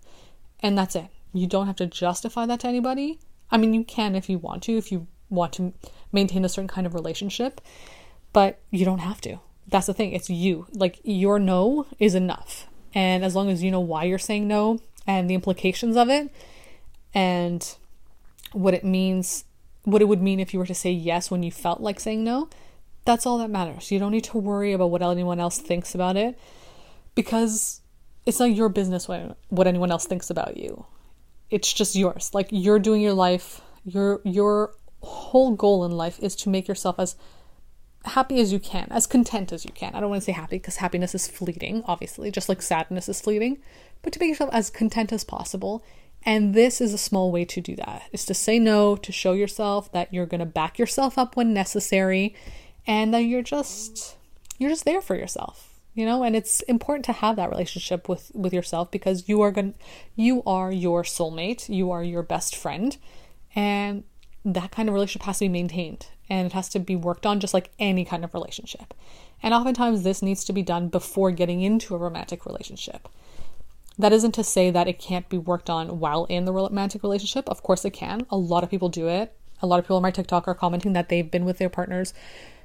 And 0.62 0.78
that's 0.78 0.96
it. 0.96 1.08
You 1.34 1.48
don't 1.48 1.68
have 1.68 1.76
to 1.78 1.88
justify 1.88 2.46
that 2.46 2.62
to 2.62 2.68
anybody. 2.68 3.20
I 3.52 3.58
mean, 3.58 3.74
you 3.74 3.84
can 3.84 4.16
if 4.16 4.30
you 4.30 4.38
want 4.38 4.64
to, 4.64 4.78
if 4.78 4.92
you 4.92 5.08
want 5.30 5.54
to 5.54 5.74
maintain 6.12 6.46
a 6.46 6.50
certain 6.50 6.68
kind 6.68 6.88
of 6.88 6.94
relationship, 6.94 7.62
but 8.34 8.60
you 8.72 8.86
don't 8.86 9.00
have 9.00 9.22
to. 9.22 9.40
That's 9.68 9.88
the 9.88 9.94
thing. 9.94 10.14
It's 10.14 10.30
you. 10.30 10.68
Like, 10.74 11.00
your 11.04 11.40
no 11.40 11.88
is 12.00 12.16
enough. 12.16 12.68
And 12.94 13.24
as 13.24 13.36
long 13.36 13.50
as 13.50 13.64
you 13.64 13.72
know 13.72 13.80
why 13.80 14.06
you're 14.06 14.18
saying 14.18 14.48
no 14.48 14.80
and 15.06 15.30
the 15.30 15.34
implications 15.34 15.98
of 15.98 16.10
it 16.10 16.32
and 17.14 17.76
what 18.54 18.74
it 18.74 18.84
means, 18.84 19.44
what 19.84 20.02
it 20.02 20.06
would 20.06 20.22
mean 20.22 20.40
if 20.40 20.54
you 20.54 20.60
were 20.60 20.66
to 20.66 20.76
say 20.76 20.92
yes 20.92 21.30
when 21.30 21.44
you 21.44 21.52
felt 21.52 21.82
like 21.82 22.00
saying 22.00 22.24
no, 22.24 22.50
that's 23.06 23.26
all 23.26 23.38
that 23.40 23.50
matters. 23.50 23.92
You 23.92 24.00
don't 24.00 24.12
need 24.12 24.24
to 24.26 24.38
worry 24.38 24.74
about 24.74 24.92
what 24.92 25.02
anyone 25.02 25.40
else 25.40 25.60
thinks 25.60 25.94
about 25.94 26.16
it 26.16 26.38
because 27.16 27.82
it's 28.26 28.40
not 28.40 28.54
your 28.54 28.70
business 28.70 29.08
what 29.08 29.68
anyone 29.68 29.92
else 29.92 30.06
thinks 30.06 30.30
about 30.30 30.58
you 30.58 30.86
it's 31.50 31.72
just 31.72 31.96
yours. 31.96 32.32
Like 32.34 32.48
you're 32.52 32.80
doing 32.80 33.02
your 33.02 33.14
life. 33.14 33.62
Your 33.86 34.22
your 34.24 34.74
whole 35.02 35.52
goal 35.56 35.86
in 35.86 35.92
life 35.92 36.20
is 36.20 36.36
to 36.36 36.50
make 36.50 36.68
yourself 36.68 37.00
as 37.00 37.16
happy 38.06 38.40
as 38.40 38.52
you 38.52 38.60
can, 38.60 38.88
as 38.92 39.08
content 39.08 39.52
as 39.52 39.66
you 39.66 39.72
can. 39.72 39.94
I 39.96 40.00
don't 40.00 40.10
want 40.10 40.22
to 40.22 40.26
say 40.26 40.32
happy 40.32 40.58
because 40.58 40.78
happiness 40.78 41.14
is 41.16 41.28
fleeting, 41.28 41.84
obviously, 41.86 42.32
just 42.32 42.50
like 42.50 42.62
sadness 42.62 43.10
is 43.10 43.22
fleeting, 43.22 43.60
but 44.02 44.14
to 44.14 44.20
make 44.20 44.30
yourself 44.30 44.50
as 44.54 44.70
content 44.70 45.12
as 45.12 45.24
possible. 45.24 45.84
And 46.24 46.54
this 46.54 46.82
is 46.82 46.94
a 46.94 46.98
small 46.98 47.32
way 47.32 47.46
to 47.46 47.62
do 47.62 47.76
that. 47.78 48.04
Is 48.12 48.26
to 48.26 48.34
say 48.34 48.60
no, 48.60 48.96
to 48.98 49.12
show 49.12 49.34
yourself 49.34 49.92
that 49.92 50.14
you're 50.14 50.26
going 50.26 50.40
to 50.40 50.46
back 50.46 50.80
yourself 50.80 51.18
up 51.18 51.38
when 51.38 51.54
necessary 51.54 52.36
and 52.86 53.14
that 53.14 53.20
you're 53.20 53.44
just 53.44 54.16
you're 54.58 54.70
just 54.70 54.86
there 54.86 55.02
for 55.02 55.16
yourself 55.16 55.67
you 55.98 56.06
know? 56.06 56.24
And 56.24 56.36
it's 56.36 56.62
important 56.62 57.06
to 57.06 57.12
have 57.12 57.36
that 57.38 57.50
relationship 57.50 58.08
with 58.08 58.32
with 58.36 58.54
yourself 58.54 58.92
because 58.92 59.28
you 59.28 59.42
are 59.42 59.52
going 59.52 59.74
you 60.16 60.44
are 60.46 60.72
your 60.72 61.02
soulmate. 61.02 61.68
You 61.68 61.90
are 61.92 62.04
your 62.04 62.22
best 62.22 62.56
friend. 62.56 62.96
And 63.56 64.04
that 64.46 64.72
kind 64.72 64.88
of 64.88 64.94
relationship 64.94 65.26
has 65.26 65.40
to 65.40 65.46
be 65.46 65.50
maintained 65.50 66.08
and 66.30 66.46
it 66.46 66.54
has 66.54 66.70
to 66.70 66.80
be 66.80 66.96
worked 66.96 67.26
on 67.26 67.40
just 67.40 67.54
like 67.54 67.72
any 67.80 68.06
kind 68.06 68.24
of 68.24 68.36
relationship. 68.36 68.94
And 69.42 69.54
oftentimes 69.54 70.04
this 70.04 70.22
needs 70.22 70.46
to 70.46 70.54
be 70.54 70.62
done 70.62 70.88
before 70.90 71.32
getting 71.32 71.62
into 71.62 71.96
a 71.96 71.98
romantic 71.98 72.46
relationship. 72.46 73.10
That 73.98 74.14
isn't 74.14 74.34
to 74.34 74.44
say 74.44 74.70
that 74.70 74.88
it 74.88 75.00
can't 75.00 75.28
be 75.28 75.40
worked 75.40 75.70
on 75.70 76.00
while 76.00 76.26
in 76.26 76.46
the 76.46 76.54
romantic 76.54 77.02
relationship. 77.02 77.50
Of 77.50 77.64
course 77.64 77.84
it 77.84 77.92
can. 77.92 78.28
A 78.30 78.38
lot 78.38 78.64
of 78.64 78.70
people 78.70 78.90
do 78.90 79.08
it. 79.08 79.34
A 79.64 79.68
lot 79.68 79.80
of 79.80 79.86
people 79.86 79.98
on 79.98 80.04
my 80.04 80.12
tiktok 80.12 80.48
are 80.48 80.54
commenting 80.54 80.94
that 80.94 81.10
they've 81.10 81.32
been 81.32 81.46
with 81.46 81.58
their 81.58 81.70
partners 81.70 82.14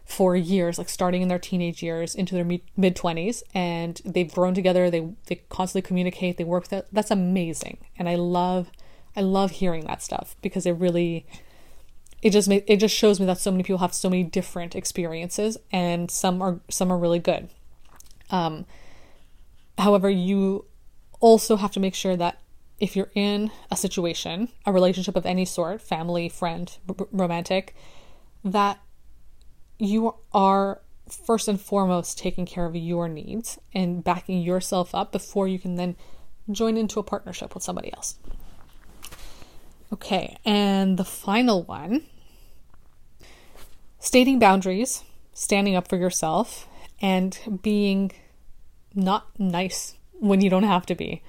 for 0.05 0.37
years, 0.37 0.79
like 0.79 0.89
starting 0.89 1.23
in 1.23 1.29
their 1.29 1.39
teenage 1.39 1.83
years 1.83 2.15
into 2.15 2.35
their 2.35 2.45
mid 2.45 2.97
20s, 2.97 3.43
and 3.55 4.01
they've 4.05 4.33
grown 4.33 4.55
together. 4.55 4.91
They 4.91 5.09
they 5.27 5.37
constantly 5.49 5.87
communicate. 5.87 6.37
They 6.37 6.45
work 6.45 6.65
with 6.65 6.73
it. 6.73 6.89
That's 6.93 7.11
amazing, 7.11 7.79
and 7.99 8.09
I 8.09 8.17
love 8.17 8.71
I 9.17 9.21
love 9.21 9.53
hearing 9.53 9.85
that 9.87 10.03
stuff 10.03 10.37
because 10.43 10.67
it 10.67 10.73
really 10.73 11.27
it 12.23 12.31
just 12.31 12.49
it 12.51 12.77
just 12.77 12.95
shows 12.95 13.21
me 13.21 13.27
that 13.27 13.39
so 13.39 13.51
many 13.51 13.63
people 13.63 13.79
have 13.79 13.93
so 13.93 14.09
many 14.09 14.23
different 14.23 14.75
experiences 14.75 15.59
and 15.71 16.11
some 16.11 16.41
are 16.41 16.61
some 16.71 16.91
are 16.91 16.97
really 16.97 17.19
good 17.19 17.49
um 18.31 18.65
however 19.79 20.09
you 20.09 20.65
also 21.21 21.57
have 21.57 21.73
to 21.73 21.81
make 21.81 21.95
sure 21.95 22.17
that 22.17 22.41
if 22.79 22.97
you're 22.97 23.11
in 23.15 23.51
a 23.71 23.77
situation 23.77 24.49
a 24.65 24.73
relationship 24.73 25.17
of 25.17 25.27
any 25.27 25.45
sort 25.45 25.83
family 25.83 26.29
friend 26.29 26.79
r- 26.89 27.09
romantic 27.11 27.75
that 28.45 28.79
you 29.79 30.15
are 30.33 30.81
first 31.09 31.49
and 31.49 31.61
foremost 31.61 32.19
taking 32.19 32.47
care 32.47 32.65
of 32.65 32.75
your 32.75 33.09
needs 33.09 33.59
and 33.75 34.03
backing 34.03 34.41
yourself 34.41 34.95
up 34.95 35.13
before 35.13 35.47
you 35.47 35.59
can 35.59 35.77
then 35.77 35.97
join 36.51 36.77
into 36.77 36.99
a 36.99 37.03
partnership 37.03 37.55
with 37.55 37.63
somebody 37.63 37.93
else 37.93 38.17
Okay, 39.93 40.39
and 40.47 40.97
the 40.97 41.05
final 41.05 41.65
one 41.65 42.03
stating 43.99 44.39
boundaries, 44.39 45.05
standing 45.35 45.77
up 45.77 45.87
for 45.87 45.97
yourself, 45.97 46.67
and 47.03 47.39
being 47.63 48.11
not 48.95 49.29
nice 49.39 49.99
when 50.19 50.41
you 50.41 50.49
don't 50.49 50.63
have 50.63 50.87
to 50.87 50.95
be. 50.95 51.23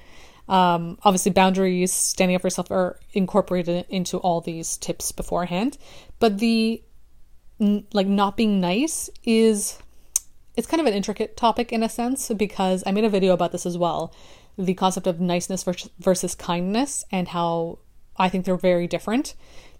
Um, 0.47 0.97
obviously, 1.03 1.31
boundaries, 1.31 1.91
standing 1.91 2.35
up 2.35 2.41
for 2.41 2.47
yourself 2.47 2.71
are 2.71 2.99
incorporated 3.11 3.85
into 3.89 4.17
all 4.17 4.39
these 4.39 4.77
tips 4.77 5.11
beforehand, 5.11 5.77
but 6.19 6.37
the 6.37 6.81
like 7.59 8.07
not 8.07 8.35
being 8.35 8.59
nice 8.59 9.09
is 9.23 9.77
it's 10.55 10.67
kind 10.67 10.81
of 10.81 10.87
an 10.87 10.93
intricate 10.93 11.35
topic 11.37 11.71
in 11.71 11.83
a 11.83 11.89
sense 11.89 12.29
because 12.35 12.83
I 12.85 12.91
made 12.91 13.05
a 13.05 13.09
video 13.09 13.33
about 13.33 13.51
this 13.51 13.65
as 13.65 13.77
well 13.77 14.13
the 14.57 14.73
concept 14.73 15.07
of 15.07 15.19
niceness 15.19 15.65
versus 15.99 16.35
kindness 16.35 17.03
and 17.11 17.29
how 17.29 17.79
I 18.17 18.29
think 18.29 18.45
they're 18.45 18.55
very 18.55 18.87
different. 18.87 19.35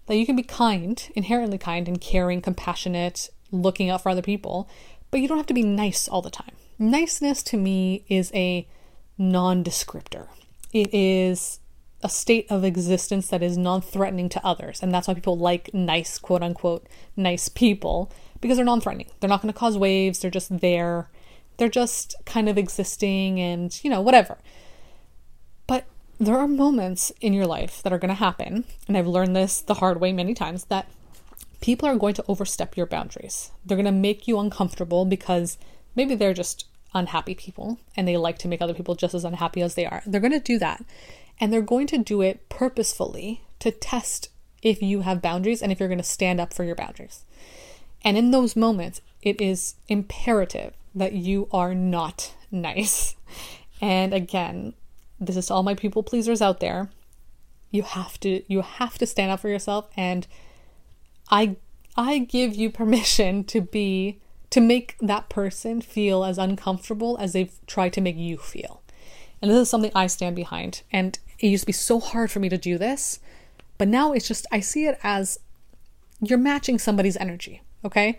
That 0.06 0.16
you 0.16 0.26
can 0.26 0.36
be 0.36 0.42
kind, 0.42 1.10
inherently 1.14 1.58
kind 1.58 1.88
and 1.88 2.00
caring, 2.00 2.42
compassionate, 2.42 3.30
looking 3.50 3.88
out 3.88 4.02
for 4.02 4.10
other 4.10 4.22
people, 4.22 4.68
but 5.10 5.20
you 5.20 5.28
don't 5.28 5.38
have 5.38 5.46
to 5.46 5.54
be 5.54 5.62
nice 5.62 6.08
all 6.08 6.20
the 6.20 6.30
time. 6.30 6.50
Niceness 6.78 7.42
to 7.44 7.56
me 7.56 8.04
is 8.08 8.30
a 8.34 8.68
non 9.16 9.62
descriptor. 9.64 10.28
It 10.72 10.92
is 10.92 11.60
a 12.04 12.08
state 12.08 12.46
of 12.50 12.62
existence 12.64 13.28
that 13.28 13.42
is 13.42 13.56
non 13.56 13.80
threatening 13.80 14.28
to 14.28 14.46
others. 14.46 14.82
And 14.82 14.94
that's 14.94 15.08
why 15.08 15.14
people 15.14 15.38
like 15.38 15.72
nice, 15.72 16.18
quote 16.18 16.42
unquote, 16.42 16.86
nice 17.16 17.48
people, 17.48 18.12
because 18.40 18.58
they're 18.58 18.64
non 18.64 18.82
threatening. 18.82 19.10
They're 19.18 19.28
not 19.30 19.40
going 19.42 19.52
to 19.52 19.58
cause 19.58 19.78
waves, 19.78 20.18
they're 20.20 20.30
just 20.30 20.60
there. 20.60 21.08
They're 21.56 21.68
just 21.68 22.16
kind 22.26 22.48
of 22.48 22.58
existing 22.58 23.40
and, 23.40 23.78
you 23.84 23.88
know, 23.88 24.00
whatever 24.00 24.38
But 25.68 25.84
there 26.18 26.36
are 26.36 26.48
moments 26.48 27.12
in 27.20 27.32
your 27.32 27.46
life 27.46 27.82
that 27.82 27.92
are 27.92 27.98
going 27.98 28.08
to 28.08 28.14
happen, 28.14 28.64
and 28.88 28.96
I've 28.96 29.06
learned 29.06 29.36
this 29.36 29.60
the 29.60 29.74
hard 29.74 30.00
way 30.00 30.12
many 30.12 30.34
times 30.34 30.64
that 30.64 30.88
people 31.60 31.88
are 31.88 31.96
going 31.96 32.14
to 32.14 32.24
overstep 32.28 32.76
your 32.76 32.86
boundaries. 32.86 33.50
They're 33.64 33.76
going 33.76 33.86
to 33.86 33.92
make 33.92 34.28
you 34.28 34.38
uncomfortable 34.38 35.04
because 35.04 35.56
maybe 35.96 36.14
they're 36.14 36.34
just 36.34 36.66
unhappy 36.94 37.34
people 37.34 37.78
and 37.96 38.06
they 38.06 38.16
like 38.16 38.38
to 38.38 38.48
make 38.48 38.60
other 38.60 38.74
people 38.74 38.94
just 38.94 39.14
as 39.14 39.24
unhappy 39.24 39.62
as 39.62 39.74
they 39.74 39.86
are. 39.86 40.02
They're 40.06 40.20
going 40.20 40.32
to 40.32 40.40
do 40.40 40.58
that. 40.58 40.84
And 41.40 41.52
they're 41.52 41.62
going 41.62 41.86
to 41.88 41.98
do 41.98 42.22
it 42.22 42.48
purposefully 42.48 43.42
to 43.58 43.70
test 43.70 44.28
if 44.62 44.82
you 44.82 45.00
have 45.00 45.22
boundaries 45.22 45.62
and 45.62 45.70
if 45.70 45.78
you're 45.78 45.88
going 45.88 45.98
to 45.98 46.04
stand 46.04 46.40
up 46.40 46.52
for 46.54 46.64
your 46.64 46.74
boundaries. 46.74 47.24
And 48.02 48.16
in 48.16 48.30
those 48.30 48.56
moments, 48.56 49.00
it 49.22 49.40
is 49.40 49.74
imperative 49.88 50.74
that 50.94 51.12
you 51.12 51.48
are 51.52 51.74
not 51.74 52.34
nice. 52.50 53.16
And 53.80 54.14
again, 54.14 54.74
this 55.20 55.36
is 55.36 55.46
to 55.46 55.54
all 55.54 55.62
my 55.62 55.74
people 55.74 56.02
pleasers 56.02 56.42
out 56.42 56.60
there. 56.60 56.90
You 57.70 57.82
have 57.82 58.20
to 58.20 58.42
you 58.46 58.62
have 58.62 58.98
to 58.98 59.06
stand 59.06 59.32
up 59.32 59.40
for 59.40 59.48
yourself 59.48 59.88
and 59.96 60.26
I 61.30 61.56
I 61.96 62.18
give 62.18 62.54
you 62.54 62.70
permission 62.70 63.44
to 63.44 63.60
be 63.60 64.20
to 64.50 64.60
make 64.60 64.96
that 65.00 65.28
person 65.28 65.80
feel 65.80 66.24
as 66.24 66.38
uncomfortable 66.38 67.16
as 67.18 67.32
they've 67.32 67.52
tried 67.66 67.92
to 67.94 68.00
make 68.00 68.16
you 68.16 68.38
feel. 68.38 68.83
And 69.44 69.52
this 69.52 69.60
is 69.60 69.68
something 69.68 69.92
I 69.94 70.06
stand 70.06 70.36
behind. 70.36 70.80
And 70.90 71.18
it 71.38 71.48
used 71.48 71.64
to 71.64 71.66
be 71.66 71.72
so 71.72 72.00
hard 72.00 72.30
for 72.30 72.40
me 72.40 72.48
to 72.48 72.56
do 72.56 72.78
this, 72.78 73.20
but 73.76 73.88
now 73.88 74.14
it's 74.14 74.26
just 74.26 74.46
I 74.50 74.60
see 74.60 74.86
it 74.86 74.98
as 75.02 75.38
you're 76.18 76.38
matching 76.38 76.78
somebody's 76.78 77.18
energy, 77.18 77.60
okay? 77.84 78.18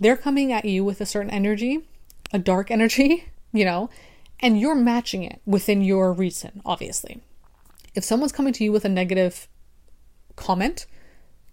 They're 0.00 0.16
coming 0.16 0.50
at 0.50 0.64
you 0.64 0.82
with 0.82 1.02
a 1.02 1.04
certain 1.04 1.30
energy, 1.30 1.86
a 2.32 2.38
dark 2.38 2.70
energy, 2.70 3.26
you 3.52 3.66
know, 3.66 3.90
and 4.40 4.58
you're 4.58 4.74
matching 4.74 5.24
it 5.24 5.42
within 5.44 5.82
your 5.82 6.10
reason, 6.10 6.62
obviously. 6.64 7.20
If 7.94 8.02
someone's 8.02 8.32
coming 8.32 8.54
to 8.54 8.64
you 8.64 8.72
with 8.72 8.86
a 8.86 8.88
negative 8.88 9.48
comment, 10.36 10.86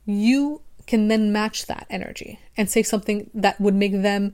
you 0.05 0.61
can 0.87 1.09
then 1.09 1.33
match 1.33 1.65
that 1.65 1.87
energy 1.89 2.39
and 2.55 2.69
say 2.69 2.83
something 2.83 3.29
that 3.33 3.59
would 3.59 3.75
make 3.75 4.01
them 4.01 4.33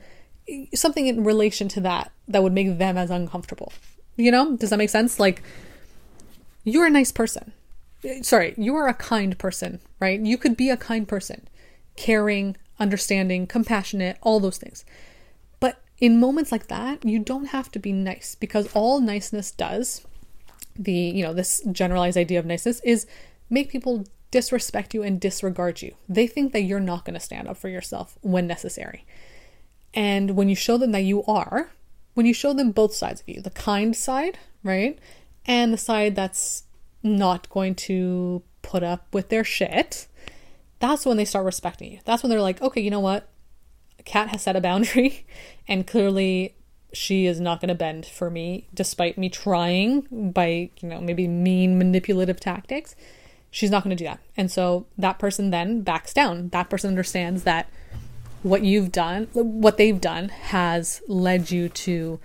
something 0.75 1.07
in 1.07 1.23
relation 1.23 1.67
to 1.69 1.81
that 1.81 2.11
that 2.27 2.43
would 2.43 2.53
make 2.53 2.77
them 2.77 2.99
as 2.99 3.09
uncomfortable. 3.09 3.73
You 4.17 4.31
know, 4.31 4.55
does 4.55 4.69
that 4.69 4.77
make 4.77 4.89
sense? 4.89 5.19
Like, 5.19 5.43
you're 6.63 6.85
a 6.85 6.89
nice 6.89 7.11
person. 7.11 7.53
Sorry, 8.21 8.53
you 8.57 8.75
are 8.75 8.87
a 8.87 8.93
kind 8.93 9.37
person, 9.37 9.79
right? 9.99 10.19
You 10.19 10.37
could 10.37 10.55
be 10.55 10.69
a 10.69 10.77
kind 10.77 11.07
person, 11.07 11.47
caring, 11.95 12.55
understanding, 12.79 13.47
compassionate, 13.47 14.17
all 14.21 14.39
those 14.39 14.57
things 14.57 14.85
But 15.59 15.81
in 15.99 16.19
moments 16.19 16.51
like 16.51 16.67
that, 16.67 17.05
you 17.05 17.19
don't 17.19 17.45
have 17.47 17.71
to 17.71 17.79
be 17.79 17.91
nice 17.93 18.35
because 18.35 18.71
all 18.73 18.99
niceness 18.99 19.51
does, 19.51 20.05
the, 20.75 20.91
you 20.91 21.23
know, 21.23 21.33
this 21.33 21.61
generalized 21.71 22.17
idea 22.17 22.39
of 22.39 22.45
niceness 22.45 22.81
is 22.83 23.07
make 23.49 23.69
people 23.69 24.05
disrespect 24.31 24.93
you 24.93 25.01
and 25.03 25.21
disregard 25.21 25.81
you. 25.81 25.95
They 26.09 26.27
think 26.27 26.51
that 26.51 26.61
you're 26.63 26.79
not 26.79 27.05
going 27.05 27.13
to 27.13 27.19
stand 27.19 27.47
up 27.47 27.57
for 27.57 27.69
yourself 27.69 28.17
when 28.21 28.47
necessary. 28.47 29.05
And 29.93 30.31
when 30.35 30.49
you 30.49 30.55
show 30.55 30.77
them 30.77 30.91
that 30.91 31.03
you 31.03 31.23
are, 31.23 31.71
when 32.15 32.25
you 32.25 32.33
show 32.33 32.53
them 32.53 32.71
both 32.71 32.93
sides 32.93 33.21
of 33.21 33.29
you, 33.29 33.41
the 33.41 33.51
kind 33.51 33.95
side, 33.95 34.39
right? 34.63 34.97
And 35.45 35.71
the 35.71 35.77
side 35.77 36.15
that's 36.15 36.63
not 37.03 37.47
going 37.49 37.75
to 37.75 38.41
put 38.63 38.81
up 38.81 39.05
with 39.13 39.29
their 39.29 39.43
shit, 39.43 40.07
that's 40.79 41.05
when 41.05 41.17
they 41.17 41.25
start 41.25 41.45
respecting 41.45 41.91
you. 41.91 41.99
That's 42.05 42.23
when 42.23 42.31
they're 42.31 42.41
like, 42.41 42.61
okay, 42.61 42.81
you 42.81 42.89
know 42.89 42.99
what? 42.99 43.29
Kat 44.05 44.29
has 44.29 44.43
set 44.43 44.55
a 44.55 44.61
boundary, 44.61 45.25
and 45.67 45.85
clearly 45.85 46.55
she 46.93 47.25
is 47.25 47.39
not 47.39 47.59
going 47.59 47.69
to 47.69 47.75
bend 47.75 48.05
for 48.05 48.29
me, 48.29 48.67
despite 48.73 49.17
me 49.17 49.29
trying 49.29 50.31
by, 50.31 50.69
you 50.79 50.89
know, 50.89 51.01
maybe 51.01 51.27
mean 51.27 51.77
manipulative 51.77 52.39
tactics. 52.39 52.95
She's 53.51 53.71
not 53.71 53.83
going 53.83 53.95
to 53.95 54.01
do 54.01 54.07
that. 54.07 54.19
And 54.37 54.49
so 54.49 54.85
that 54.97 55.19
person 55.19 55.49
then 55.49 55.81
backs 55.81 56.13
down. 56.13 56.49
That 56.49 56.69
person 56.69 56.89
understands 56.89 57.43
that 57.43 57.69
what 58.45 58.63
you've 58.63 58.91
done, 58.91 59.27
what 59.33 59.77
they've 59.77 59.99
done, 59.99 60.29
has 60.29 61.01
led 61.07 61.49
you 61.49 61.67
to 61.67 62.19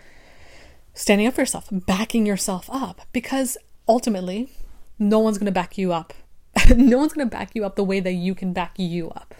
standing 0.93 1.27
up 1.27 1.33
for 1.33 1.41
yourself, 1.41 1.69
backing 1.73 2.27
yourself 2.27 2.69
up, 2.71 3.01
because 3.11 3.57
ultimately, 3.89 4.53
no 4.99 5.19
one's 5.19 5.39
going 5.39 5.47
to 5.47 5.53
back 5.53 5.79
you 5.79 5.95
up. 5.95 6.13
no 6.77 6.99
one's 6.99 7.15
going 7.15 7.27
to 7.27 7.31
back 7.31 7.55
you 7.55 7.65
up 7.65 7.75
the 7.75 7.83
way 7.83 8.01
that 8.01 8.13
you 8.13 8.35
can 8.35 8.53
back 8.53 8.79
you 8.79 9.09
up. 9.13 9.35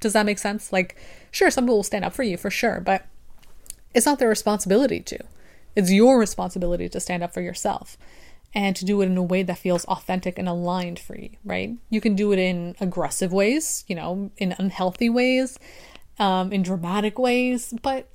Does 0.00 0.12
that 0.12 0.26
make 0.26 0.38
sense? 0.38 0.70
Like, 0.70 0.96
sure, 1.30 1.50
some 1.50 1.64
people 1.64 1.76
will 1.76 1.82
stand 1.82 2.04
up 2.04 2.12
for 2.12 2.22
you 2.22 2.36
for 2.36 2.50
sure, 2.50 2.78
but 2.80 3.06
it's 3.94 4.04
not 4.04 4.18
their 4.18 4.28
responsibility 4.28 5.00
to. 5.00 5.18
It's 5.74 5.90
your 5.90 6.18
responsibility 6.18 6.90
to 6.90 7.00
stand 7.00 7.22
up 7.22 7.32
for 7.32 7.40
yourself 7.40 7.96
and 8.54 8.76
to 8.76 8.84
do 8.84 9.00
it 9.00 9.06
in 9.06 9.16
a 9.16 9.22
way 9.22 9.42
that 9.42 9.58
feels 9.58 9.86
authentic 9.86 10.38
and 10.38 10.46
aligned 10.46 10.98
for 10.98 11.16
you, 11.16 11.30
right? 11.42 11.74
You 11.88 12.02
can 12.02 12.14
do 12.14 12.32
it 12.32 12.38
in 12.38 12.76
aggressive 12.80 13.32
ways, 13.32 13.84
you 13.88 13.94
know, 13.94 14.30
in 14.36 14.54
unhealthy 14.58 15.08
ways, 15.08 15.58
um, 16.18 16.52
in 16.52 16.62
dramatic 16.62 17.18
ways, 17.18 17.74
but 17.82 18.08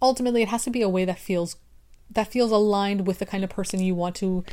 ultimately 0.00 0.42
it 0.42 0.48
has 0.48 0.64
to 0.64 0.70
be 0.70 0.82
a 0.82 0.88
way 0.88 1.04
that 1.04 1.18
feels 1.18 1.56
that 2.10 2.28
feels 2.28 2.52
aligned 2.52 3.06
with 3.06 3.18
the 3.18 3.26
kind 3.26 3.42
of 3.42 3.50
person 3.50 3.80
you 3.80 3.94
want 3.94 4.14
to 4.16 4.44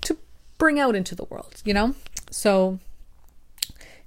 to 0.00 0.16
bring 0.58 0.78
out 0.78 0.94
into 0.94 1.14
the 1.14 1.24
world, 1.24 1.60
you 1.64 1.74
know? 1.74 1.94
So 2.30 2.78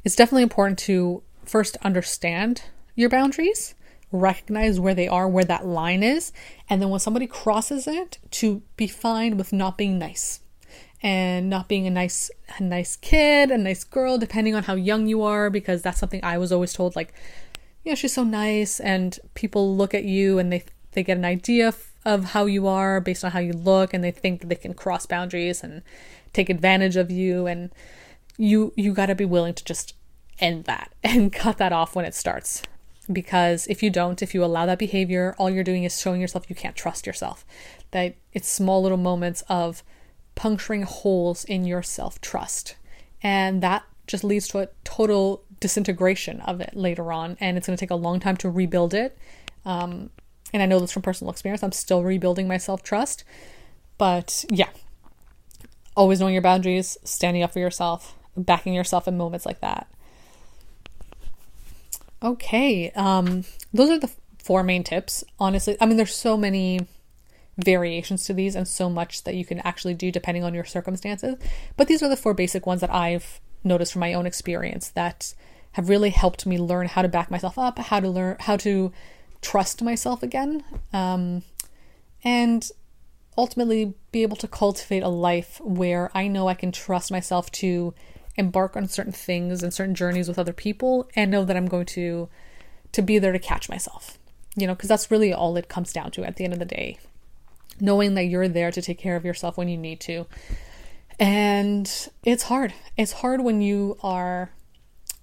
it's 0.03 0.15
definitely 0.15 0.43
important 0.43 0.79
to 0.79 1.21
first 1.45 1.77
understand 1.83 2.63
your 2.95 3.09
boundaries, 3.09 3.75
recognize 4.11 4.79
where 4.79 4.95
they 4.95 5.07
are, 5.07 5.27
where 5.27 5.43
that 5.43 5.65
line 5.65 6.01
is, 6.01 6.31
and 6.69 6.81
then 6.81 6.89
when 6.89 6.99
somebody 6.99 7.27
crosses 7.27 7.87
it, 7.87 8.17
to 8.31 8.61
be 8.75 8.87
fine 8.87 9.37
with 9.37 9.53
not 9.53 9.77
being 9.77 9.99
nice 9.99 10.39
and 11.03 11.49
not 11.49 11.67
being 11.67 11.85
a 11.85 11.91
nice 11.91 12.31
a 12.57 12.63
nice 12.63 12.95
kid, 12.95 13.51
a 13.51 13.57
nice 13.57 13.83
girl, 13.83 14.17
depending 14.17 14.55
on 14.55 14.63
how 14.63 14.73
young 14.75 15.07
you 15.07 15.21
are, 15.21 15.49
because 15.49 15.81
that's 15.81 15.99
something 15.99 16.23
I 16.23 16.37
was 16.37 16.51
always 16.51 16.73
told 16.73 16.95
like, 16.95 17.13
know, 17.91 17.95
she's 17.95 18.13
so 18.13 18.23
nice 18.23 18.79
and 18.79 19.19
people 19.33 19.75
look 19.75 19.93
at 19.93 20.03
you 20.03 20.39
and 20.39 20.51
they 20.51 20.63
they 20.93 21.03
get 21.03 21.17
an 21.17 21.25
idea 21.25 21.73
of 22.05 22.23
how 22.25 22.45
you 22.45 22.67
are 22.67 22.99
based 22.99 23.23
on 23.23 23.31
how 23.31 23.39
you 23.39 23.53
look 23.53 23.93
and 23.93 24.03
they 24.03 24.11
think 24.11 24.47
they 24.47 24.55
can 24.55 24.73
cross 24.73 25.05
boundaries 25.05 25.63
and 25.63 25.83
take 26.33 26.49
advantage 26.49 26.95
of 26.95 27.11
you 27.11 27.45
and 27.45 27.71
you 28.37 28.73
you 28.75 28.93
got 28.93 29.07
to 29.07 29.15
be 29.15 29.25
willing 29.25 29.53
to 29.53 29.63
just 29.63 29.93
end 30.39 30.65
that 30.65 30.91
and 31.03 31.33
cut 31.33 31.57
that 31.57 31.73
off 31.73 31.95
when 31.95 32.05
it 32.05 32.15
starts. 32.15 32.61
Because 33.11 33.67
if 33.67 33.81
you 33.81 33.89
don't, 33.89 34.21
if 34.21 34.33
you 34.33 34.43
allow 34.43 34.65
that 34.65 34.79
behavior, 34.79 35.33
all 35.37 35.49
you're 35.49 35.63
doing 35.63 35.85
is 35.85 35.99
showing 35.99 36.19
yourself 36.19 36.49
you 36.49 36.55
can't 36.55 36.75
trust 36.75 37.07
yourself. 37.07 37.45
That 37.91 38.15
it's 38.33 38.49
small 38.49 38.81
little 38.81 38.97
moments 38.97 39.43
of 39.47 39.81
puncturing 40.35 40.83
holes 40.83 41.45
in 41.45 41.63
your 41.63 41.83
self 41.83 42.19
trust. 42.19 42.75
And 43.23 43.63
that 43.63 43.83
just 44.07 44.23
leads 44.23 44.47
to 44.49 44.59
a 44.59 44.69
total 44.83 45.43
disintegration 45.59 46.41
of 46.41 46.61
it 46.61 46.75
later 46.75 47.11
on, 47.11 47.37
and 47.39 47.57
it's 47.57 47.67
going 47.67 47.77
to 47.77 47.79
take 47.79 47.91
a 47.91 47.95
long 47.95 48.19
time 48.19 48.37
to 48.37 48.49
rebuild 48.49 48.93
it. 48.93 49.17
Um, 49.65 50.09
and 50.53 50.63
I 50.63 50.65
know 50.65 50.79
this 50.79 50.91
from 50.91 51.01
personal 51.01 51.31
experience. 51.31 51.63
I'm 51.63 51.71
still 51.71 52.03
rebuilding 52.03 52.47
my 52.47 52.57
self 52.57 52.83
trust, 52.83 53.23
but 53.97 54.45
yeah, 54.49 54.69
always 55.95 56.19
knowing 56.19 56.33
your 56.33 56.41
boundaries, 56.41 56.97
standing 57.03 57.43
up 57.43 57.51
for 57.53 57.59
yourself, 57.59 58.15
backing 58.35 58.73
yourself 58.73 59.07
in 59.07 59.17
moments 59.17 59.45
like 59.45 59.59
that. 59.61 59.87
Okay, 62.23 62.91
um, 62.91 63.43
those 63.73 63.89
are 63.89 63.99
the 63.99 64.11
four 64.39 64.63
main 64.63 64.83
tips. 64.83 65.23
Honestly, 65.39 65.75
I 65.81 65.85
mean, 65.85 65.97
there's 65.97 66.15
so 66.15 66.37
many 66.37 66.87
variations 67.57 68.25
to 68.25 68.33
these 68.33 68.55
and 68.55 68.67
so 68.67 68.89
much 68.89 69.23
that 69.23 69.35
you 69.35 69.43
can 69.43 69.59
actually 69.59 69.93
do 69.93 70.11
depending 70.11 70.43
on 70.43 70.53
your 70.53 70.63
circumstances. 70.63 71.35
But 71.75 71.87
these 71.87 72.01
are 72.03 72.09
the 72.09 72.15
four 72.15 72.33
basic 72.33 72.65
ones 72.65 72.81
that 72.81 72.93
I've 72.93 73.39
noticed 73.63 73.93
from 73.93 74.01
my 74.01 74.13
own 74.13 74.25
experience 74.25 74.89
that 74.89 75.33
have 75.73 75.89
really 75.89 76.09
helped 76.09 76.45
me 76.45 76.57
learn 76.57 76.87
how 76.87 77.01
to 77.01 77.07
back 77.07 77.29
myself 77.29 77.57
up, 77.57 77.77
how 77.77 77.99
to 77.99 78.09
learn 78.09 78.37
how 78.41 78.57
to 78.57 78.91
trust 79.41 79.81
myself 79.81 80.23
again, 80.23 80.63
um, 80.93 81.43
and 82.23 82.71
ultimately 83.37 83.93
be 84.11 84.23
able 84.23 84.37
to 84.37 84.47
cultivate 84.47 85.03
a 85.03 85.09
life 85.09 85.61
where 85.63 86.09
I 86.15 86.27
know 86.27 86.47
I 86.47 86.55
can 86.55 86.71
trust 86.71 87.11
myself 87.11 87.51
to 87.53 87.93
embark 88.35 88.75
on 88.75 88.87
certain 88.87 89.13
things 89.13 89.61
and 89.61 89.73
certain 89.73 89.95
journeys 89.95 90.27
with 90.27 90.39
other 90.39 90.53
people 90.53 91.09
and 91.15 91.29
know 91.29 91.45
that 91.45 91.57
I'm 91.57 91.67
going 91.67 91.85
to 91.87 92.29
to 92.93 93.01
be 93.01 93.19
there 93.19 93.33
to 93.33 93.39
catch 93.39 93.69
myself. 93.69 94.17
You 94.55 94.65
know, 94.65 94.73
because 94.73 94.89
that's 94.89 95.11
really 95.11 95.31
all 95.31 95.55
it 95.57 95.69
comes 95.69 95.93
down 95.93 96.09
to 96.11 96.23
at 96.23 96.37
the 96.37 96.43
end 96.43 96.53
of 96.53 96.59
the 96.59 96.65
day 96.65 96.97
knowing 97.79 98.15
that 98.15 98.25
you're 98.25 98.47
there 98.47 98.71
to 98.71 98.81
take 98.81 98.97
care 98.97 99.15
of 99.15 99.25
yourself 99.25 99.57
when 99.57 99.67
you 99.67 99.77
need 99.77 99.99
to. 100.01 100.25
And 101.19 102.09
it's 102.23 102.43
hard. 102.43 102.73
It's 102.95 103.13
hard 103.13 103.41
when 103.41 103.61
you 103.61 103.97
are 104.03 104.51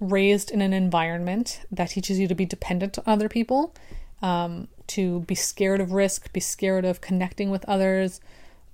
raised 0.00 0.50
in 0.50 0.60
an 0.60 0.72
environment 0.72 1.60
that 1.70 1.90
teaches 1.90 2.18
you 2.18 2.26
to 2.28 2.34
be 2.34 2.44
dependent 2.44 2.98
on 2.98 3.04
other 3.06 3.28
people, 3.28 3.74
um, 4.20 4.68
to 4.88 5.20
be 5.20 5.34
scared 5.34 5.80
of 5.80 5.92
risk, 5.92 6.32
be 6.32 6.40
scared 6.40 6.84
of 6.84 7.00
connecting 7.00 7.50
with 7.50 7.64
others, 7.66 8.20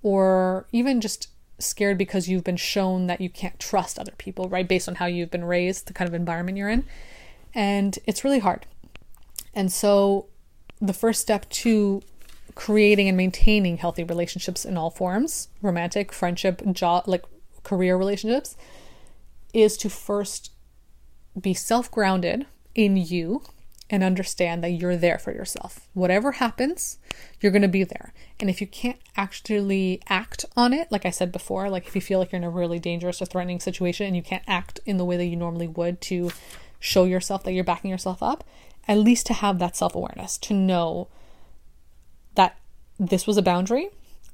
or 0.02 0.66
even 0.72 1.00
just 1.00 1.28
scared 1.58 1.98
because 1.98 2.28
you've 2.28 2.44
been 2.44 2.56
shown 2.56 3.06
that 3.06 3.20
you 3.20 3.28
can't 3.28 3.60
trust 3.60 3.98
other 3.98 4.14
people, 4.16 4.48
right? 4.48 4.66
Based 4.66 4.88
on 4.88 4.94
how 4.96 5.06
you've 5.06 5.30
been 5.30 5.44
raised, 5.44 5.86
the 5.86 5.92
kind 5.92 6.08
of 6.08 6.14
environment 6.14 6.56
you're 6.56 6.70
in. 6.70 6.84
And 7.54 7.98
it's 8.06 8.24
really 8.24 8.38
hard. 8.38 8.66
And 9.54 9.70
so 9.70 10.26
the 10.80 10.94
first 10.94 11.20
step 11.20 11.48
to 11.50 12.02
creating 12.54 13.08
and 13.08 13.16
maintaining 13.16 13.76
healthy 13.76 14.04
relationships 14.04 14.64
in 14.64 14.76
all 14.76 14.90
forms 14.90 15.48
romantic 15.62 16.12
friendship 16.12 16.62
job 16.72 17.04
like 17.06 17.24
career 17.62 17.96
relationships 17.96 18.56
is 19.52 19.76
to 19.76 19.90
first 19.90 20.52
be 21.40 21.54
self-grounded 21.54 22.46
in 22.74 22.96
you 22.96 23.42
and 23.88 24.04
understand 24.04 24.62
that 24.62 24.70
you're 24.70 24.96
there 24.96 25.18
for 25.18 25.32
yourself. 25.32 25.88
Whatever 25.94 26.32
happens 26.32 26.98
you're 27.40 27.52
going 27.52 27.62
to 27.62 27.68
be 27.68 27.82
there. 27.82 28.12
And 28.38 28.48
if 28.48 28.60
you 28.60 28.66
can't 28.66 29.00
actually 29.16 30.00
act 30.08 30.44
on 30.56 30.72
it 30.72 30.90
like 30.90 31.04
i 31.04 31.10
said 31.10 31.30
before 31.30 31.68
like 31.68 31.86
if 31.86 31.94
you 31.94 32.00
feel 32.00 32.18
like 32.18 32.32
you're 32.32 32.40
in 32.40 32.44
a 32.44 32.50
really 32.50 32.78
dangerous 32.78 33.20
or 33.20 33.26
threatening 33.26 33.60
situation 33.60 34.06
and 34.06 34.16
you 34.16 34.22
can't 34.22 34.44
act 34.46 34.80
in 34.86 34.96
the 34.96 35.04
way 35.04 35.16
that 35.18 35.26
you 35.26 35.36
normally 35.36 35.68
would 35.68 36.00
to 36.00 36.30
show 36.78 37.04
yourself 37.04 37.44
that 37.44 37.52
you're 37.52 37.62
backing 37.62 37.90
yourself 37.90 38.22
up 38.22 38.42
at 38.88 38.96
least 38.96 39.26
to 39.26 39.34
have 39.34 39.58
that 39.58 39.76
self-awareness 39.76 40.38
to 40.38 40.54
know 40.54 41.08
that 42.34 42.58
this 42.98 43.26
was 43.26 43.36
a 43.36 43.42
boundary 43.42 43.90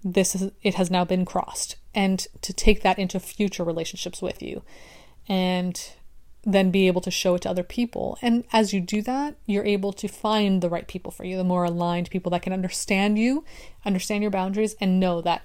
this 0.06 0.36
is 0.36 0.50
it 0.62 0.74
has 0.74 0.90
now 0.90 1.04
been 1.04 1.24
crossed. 1.24 1.76
And 1.94 2.26
to 2.42 2.52
take 2.52 2.82
that 2.82 2.98
into 2.98 3.18
future 3.18 3.64
relationships 3.64 4.22
with 4.22 4.42
you 4.42 4.62
and 5.28 5.92
then 6.44 6.70
be 6.70 6.86
able 6.86 7.00
to 7.00 7.10
show 7.10 7.34
it 7.34 7.42
to 7.42 7.50
other 7.50 7.64
people. 7.64 8.16
And 8.22 8.44
as 8.52 8.72
you 8.72 8.80
do 8.80 9.02
that 9.02 9.36
you're 9.46 9.64
able 9.64 9.92
to 9.94 10.08
find 10.08 10.62
the 10.62 10.68
right 10.68 10.86
people 10.86 11.10
for 11.10 11.24
you 11.24 11.36
the 11.36 11.44
more 11.44 11.64
aligned 11.64 12.10
people 12.10 12.30
that 12.30 12.42
can 12.42 12.52
understand 12.52 13.18
you 13.18 13.44
understand 13.84 14.22
your 14.22 14.30
boundaries 14.30 14.76
and 14.80 15.00
know 15.00 15.20
that 15.22 15.44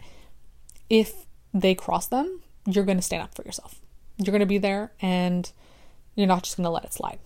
if 0.89 1.25
they 1.53 1.73
cross 1.73 2.07
them 2.07 2.41
you're 2.67 2.85
going 2.85 2.97
to 2.97 3.03
stand 3.03 3.23
up 3.23 3.33
for 3.33 3.43
yourself. 3.43 3.81
You're 4.17 4.31
going 4.31 4.41
to 4.41 4.45
be 4.45 4.59
there 4.59 4.91
and 5.01 5.51
you're 6.15 6.27
not 6.27 6.43
just 6.43 6.57
going 6.57 6.65
to 6.65 6.69
let 6.69 6.85
it 6.85 6.93
slide. 6.93 7.17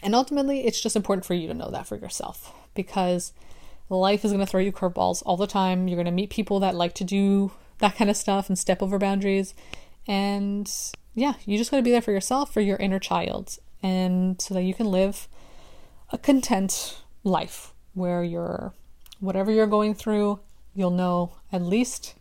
And 0.00 0.14
ultimately 0.14 0.66
it's 0.66 0.80
just 0.80 0.94
important 0.94 1.24
for 1.24 1.34
you 1.34 1.48
to 1.48 1.54
know 1.54 1.70
that 1.70 1.86
for 1.86 1.96
yourself 1.96 2.52
because 2.74 3.32
life 3.98 4.24
is 4.24 4.32
going 4.32 4.44
to 4.44 4.50
throw 4.50 4.60
you 4.60 4.72
curveballs 4.72 5.22
all 5.24 5.36
the 5.36 5.46
time. 5.46 5.88
You're 5.88 5.96
going 5.96 6.06
to 6.06 6.12
meet 6.12 6.30
people 6.30 6.60
that 6.60 6.74
like 6.74 6.94
to 6.94 7.04
do 7.04 7.52
that 7.78 7.96
kind 7.96 8.10
of 8.10 8.16
stuff 8.16 8.48
and 8.48 8.58
step 8.58 8.82
over 8.82 8.98
boundaries. 8.98 9.54
And 10.06 10.70
yeah, 11.14 11.34
you 11.44 11.58
just 11.58 11.70
got 11.70 11.78
to 11.78 11.82
be 11.82 11.90
there 11.90 12.02
for 12.02 12.12
yourself, 12.12 12.52
for 12.52 12.60
your 12.60 12.76
inner 12.78 12.98
child, 12.98 13.58
and 13.82 14.40
so 14.40 14.54
that 14.54 14.62
you 14.62 14.74
can 14.74 14.86
live 14.86 15.28
a 16.10 16.18
content 16.18 17.02
life 17.24 17.72
where 17.94 18.22
you're, 18.22 18.72
whatever 19.20 19.50
you're 19.50 19.66
going 19.66 19.94
through, 19.94 20.40
you'll 20.74 20.90
know 20.90 21.36
at 21.52 21.62
least 21.62 22.14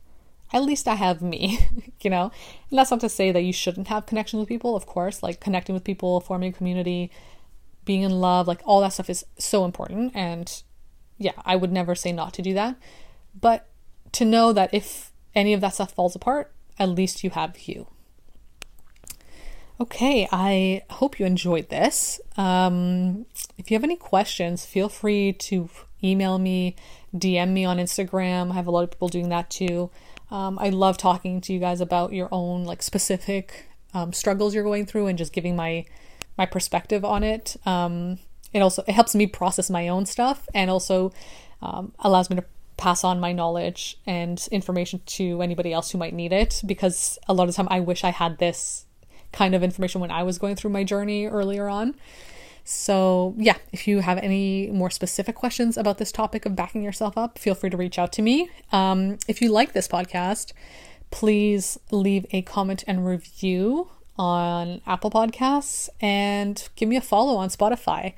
at 0.54 0.64
least 0.64 0.88
I 0.88 0.96
have 0.96 1.22
me, 1.22 1.68
you 2.02 2.10
know? 2.10 2.32
And 2.70 2.78
that's 2.78 2.92
not 2.92 3.00
to 3.02 3.10
say 3.10 3.32
that 3.32 3.42
you 3.42 3.54
shouldn't 3.54 3.88
have 3.88 4.06
connection 4.06 4.40
with 4.40 4.50
people, 4.50 4.76
of 4.76 4.86
course, 4.86 5.24
like 5.24 5.40
connecting 5.40 5.74
with 5.74 5.84
people, 5.84 6.20
forming 6.20 6.50
a 6.50 6.56
community, 6.56 7.12
being 7.86 8.02
in 8.02 8.12
love, 8.12 8.48
like 8.48 8.62
all 8.66 8.82
that 8.82 8.94
stuff 8.94 9.10
is 9.10 9.26
so 9.38 9.66
important. 9.66 10.12
And 10.16 10.62
yeah, 11.22 11.34
I 11.46 11.56
would 11.56 11.72
never 11.72 11.94
say 11.94 12.12
not 12.12 12.34
to 12.34 12.42
do 12.42 12.54
that. 12.56 12.76
But 13.40 13.68
to 14.14 14.26
know 14.26 14.52
that 14.54 14.74
if 14.74 15.12
any 15.36 15.54
of 15.54 15.62
that 15.62 15.76
stuff 15.76 15.94
falls 15.94 16.16
apart, 16.16 16.52
at 16.80 16.90
least 16.90 17.24
you 17.24 17.30
have 17.30 17.58
you. 17.68 17.88
Okay, 19.80 20.28
I 20.32 20.84
hope 20.90 21.20
you 21.20 21.26
enjoyed 21.26 21.70
this. 21.70 22.20
Um, 22.38 23.26
if 23.58 23.70
you 23.70 23.76
have 23.76 23.84
any 23.84 23.96
questions, 23.96 24.66
feel 24.66 24.90
free 24.90 25.34
to 25.34 25.70
email 26.04 26.40
me, 26.40 26.76
DM 27.16 27.50
me 27.50 27.66
on 27.66 27.78
Instagram. 27.78 28.52
I 28.52 28.56
have 28.56 28.68
a 28.68 28.72
lot 28.72 28.84
of 28.84 28.92
people 28.92 29.08
doing 29.08 29.30
that 29.30 29.50
too. 29.50 29.90
Um, 30.30 30.58
I 30.60 30.70
love 30.70 30.98
talking 30.98 31.42
to 31.42 31.54
you 31.54 31.60
guys 31.60 31.82
about 31.82 32.14
your 32.14 32.30
own 32.32 32.64
like 32.64 32.82
specific 32.82 33.68
um, 33.94 34.14
struggles 34.14 34.56
you're 34.56 34.64
going 34.64 34.86
through 34.86 35.08
and 35.08 35.18
just 35.18 35.34
giving 35.34 35.56
my 35.56 35.86
my 36.38 36.46
perspective 36.46 37.04
on 37.04 37.24
it. 37.24 37.58
Um, 37.66 38.20
it 38.54 38.60
also 38.60 38.84
it 38.88 38.94
helps 38.94 39.16
me 39.16 39.28
process 39.28 39.70
my 39.70 39.88
own 39.88 40.06
stuff 40.06 40.48
and 40.54 40.70
also 40.70 41.12
um, 41.62 41.94
allows 42.00 42.30
me 42.30 42.36
to 42.36 42.46
pass 42.78 43.04
on 43.04 43.20
my 43.20 43.32
knowledge 43.32 44.00
and 44.08 44.48
information 44.52 45.02
to 45.06 45.42
anybody 45.42 45.72
else 45.72 45.92
who 45.92 45.98
might 45.98 46.14
need 46.14 46.34
it 46.34 46.62
because 46.66 47.20
a 47.28 47.34
lot 47.34 47.48
of 47.48 47.56
time 47.56 47.68
I 47.70 47.80
wish 47.80 48.04
I 48.04 48.10
had 48.10 48.40
this 48.40 48.86
kind 49.32 49.54
of 49.54 49.64
information 49.64 50.02
when 50.02 50.12
I 50.12 50.24
was 50.24 50.38
going 50.38 50.56
through 50.56 50.72
my 50.72 50.84
journey 50.84 51.28
earlier 51.28 51.68
on. 51.70 51.96
So, 52.64 53.34
yeah, 53.38 53.58
if 53.72 53.88
you 53.88 54.00
have 54.00 54.18
any 54.20 54.70
more 54.72 54.90
specific 54.90 55.36
questions 55.36 55.78
about 55.78 55.98
this 55.98 56.12
topic 56.12 56.46
of 56.46 56.56
backing 56.56 56.84
yourself 56.84 57.18
up, 57.18 57.40
feel 57.40 57.56
free 57.56 57.70
to 57.70 57.78
reach 57.78 57.98
out 57.98 58.12
to 58.14 58.22
me. 58.22 58.50
Um, 58.72 59.18
if 59.28 59.42
you 59.42 59.52
like 59.52 59.74
this 59.74 59.88
podcast, 59.88 60.54
please 61.10 61.80
leave 61.92 62.26
a 62.32 62.42
comment 62.44 62.84
and 62.88 63.06
review 63.06 63.90
on 64.18 64.82
Apple 64.86 65.12
Podcasts 65.12 65.90
and 66.02 66.68
give 66.76 66.90
me 66.90 66.96
a 66.96 67.02
follow 67.02 67.38
on 67.38 67.50
Spotify. 67.50 68.14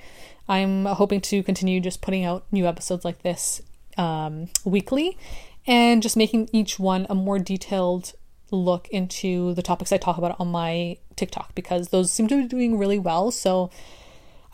I'm 0.48 0.86
hoping 0.86 1.22
to 1.22 1.44
continue 1.44 1.80
just 1.80 2.02
putting 2.02 2.26
out 2.26 2.46
new 2.52 2.68
episodes 2.68 3.06
like 3.06 3.22
this 3.22 3.62
um, 3.98 4.50
weekly 4.66 5.18
and 5.66 6.04
just 6.04 6.18
making 6.18 6.50
each 6.52 6.80
one 6.80 7.08
a 7.10 7.16
more 7.16 7.40
detailed 7.40 8.14
look 8.52 8.88
into 8.90 9.54
the 9.56 9.62
topics 9.62 9.92
I 9.92 9.98
talk 9.98 10.18
about 10.18 10.36
on 10.40 10.50
my 10.50 10.98
TikTok 11.16 11.56
because 11.56 11.90
those 11.90 12.12
seem 12.12 12.28
to 12.28 12.42
be 12.42 12.48
doing 12.48 12.78
really 12.78 13.00
well. 13.00 13.32
So 13.32 13.72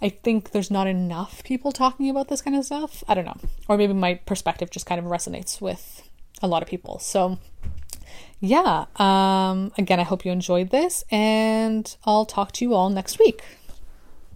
I 0.01 0.09
think 0.09 0.51
there's 0.51 0.71
not 0.71 0.87
enough 0.87 1.43
people 1.43 1.71
talking 1.71 2.09
about 2.09 2.29
this 2.29 2.41
kind 2.41 2.55
of 2.55 2.65
stuff. 2.65 3.03
I 3.07 3.13
don't 3.13 3.25
know. 3.25 3.37
Or 3.67 3.77
maybe 3.77 3.93
my 3.93 4.15
perspective 4.15 4.69
just 4.69 4.85
kind 4.85 4.99
of 4.99 5.05
resonates 5.05 5.59
with 5.59 6.07
a 6.41 6.47
lot 6.47 6.63
of 6.63 6.69
people. 6.69 6.99
So 6.99 7.39
yeah, 8.39 8.85
um, 8.95 9.71
again, 9.77 9.99
I 9.99 10.03
hope 10.03 10.25
you 10.25 10.31
enjoyed 10.31 10.69
this, 10.69 11.03
and 11.11 11.95
I'll 12.05 12.25
talk 12.25 12.51
to 12.53 12.65
you 12.65 12.73
all 12.73 12.89
next 12.89 13.19
week. 13.19 13.43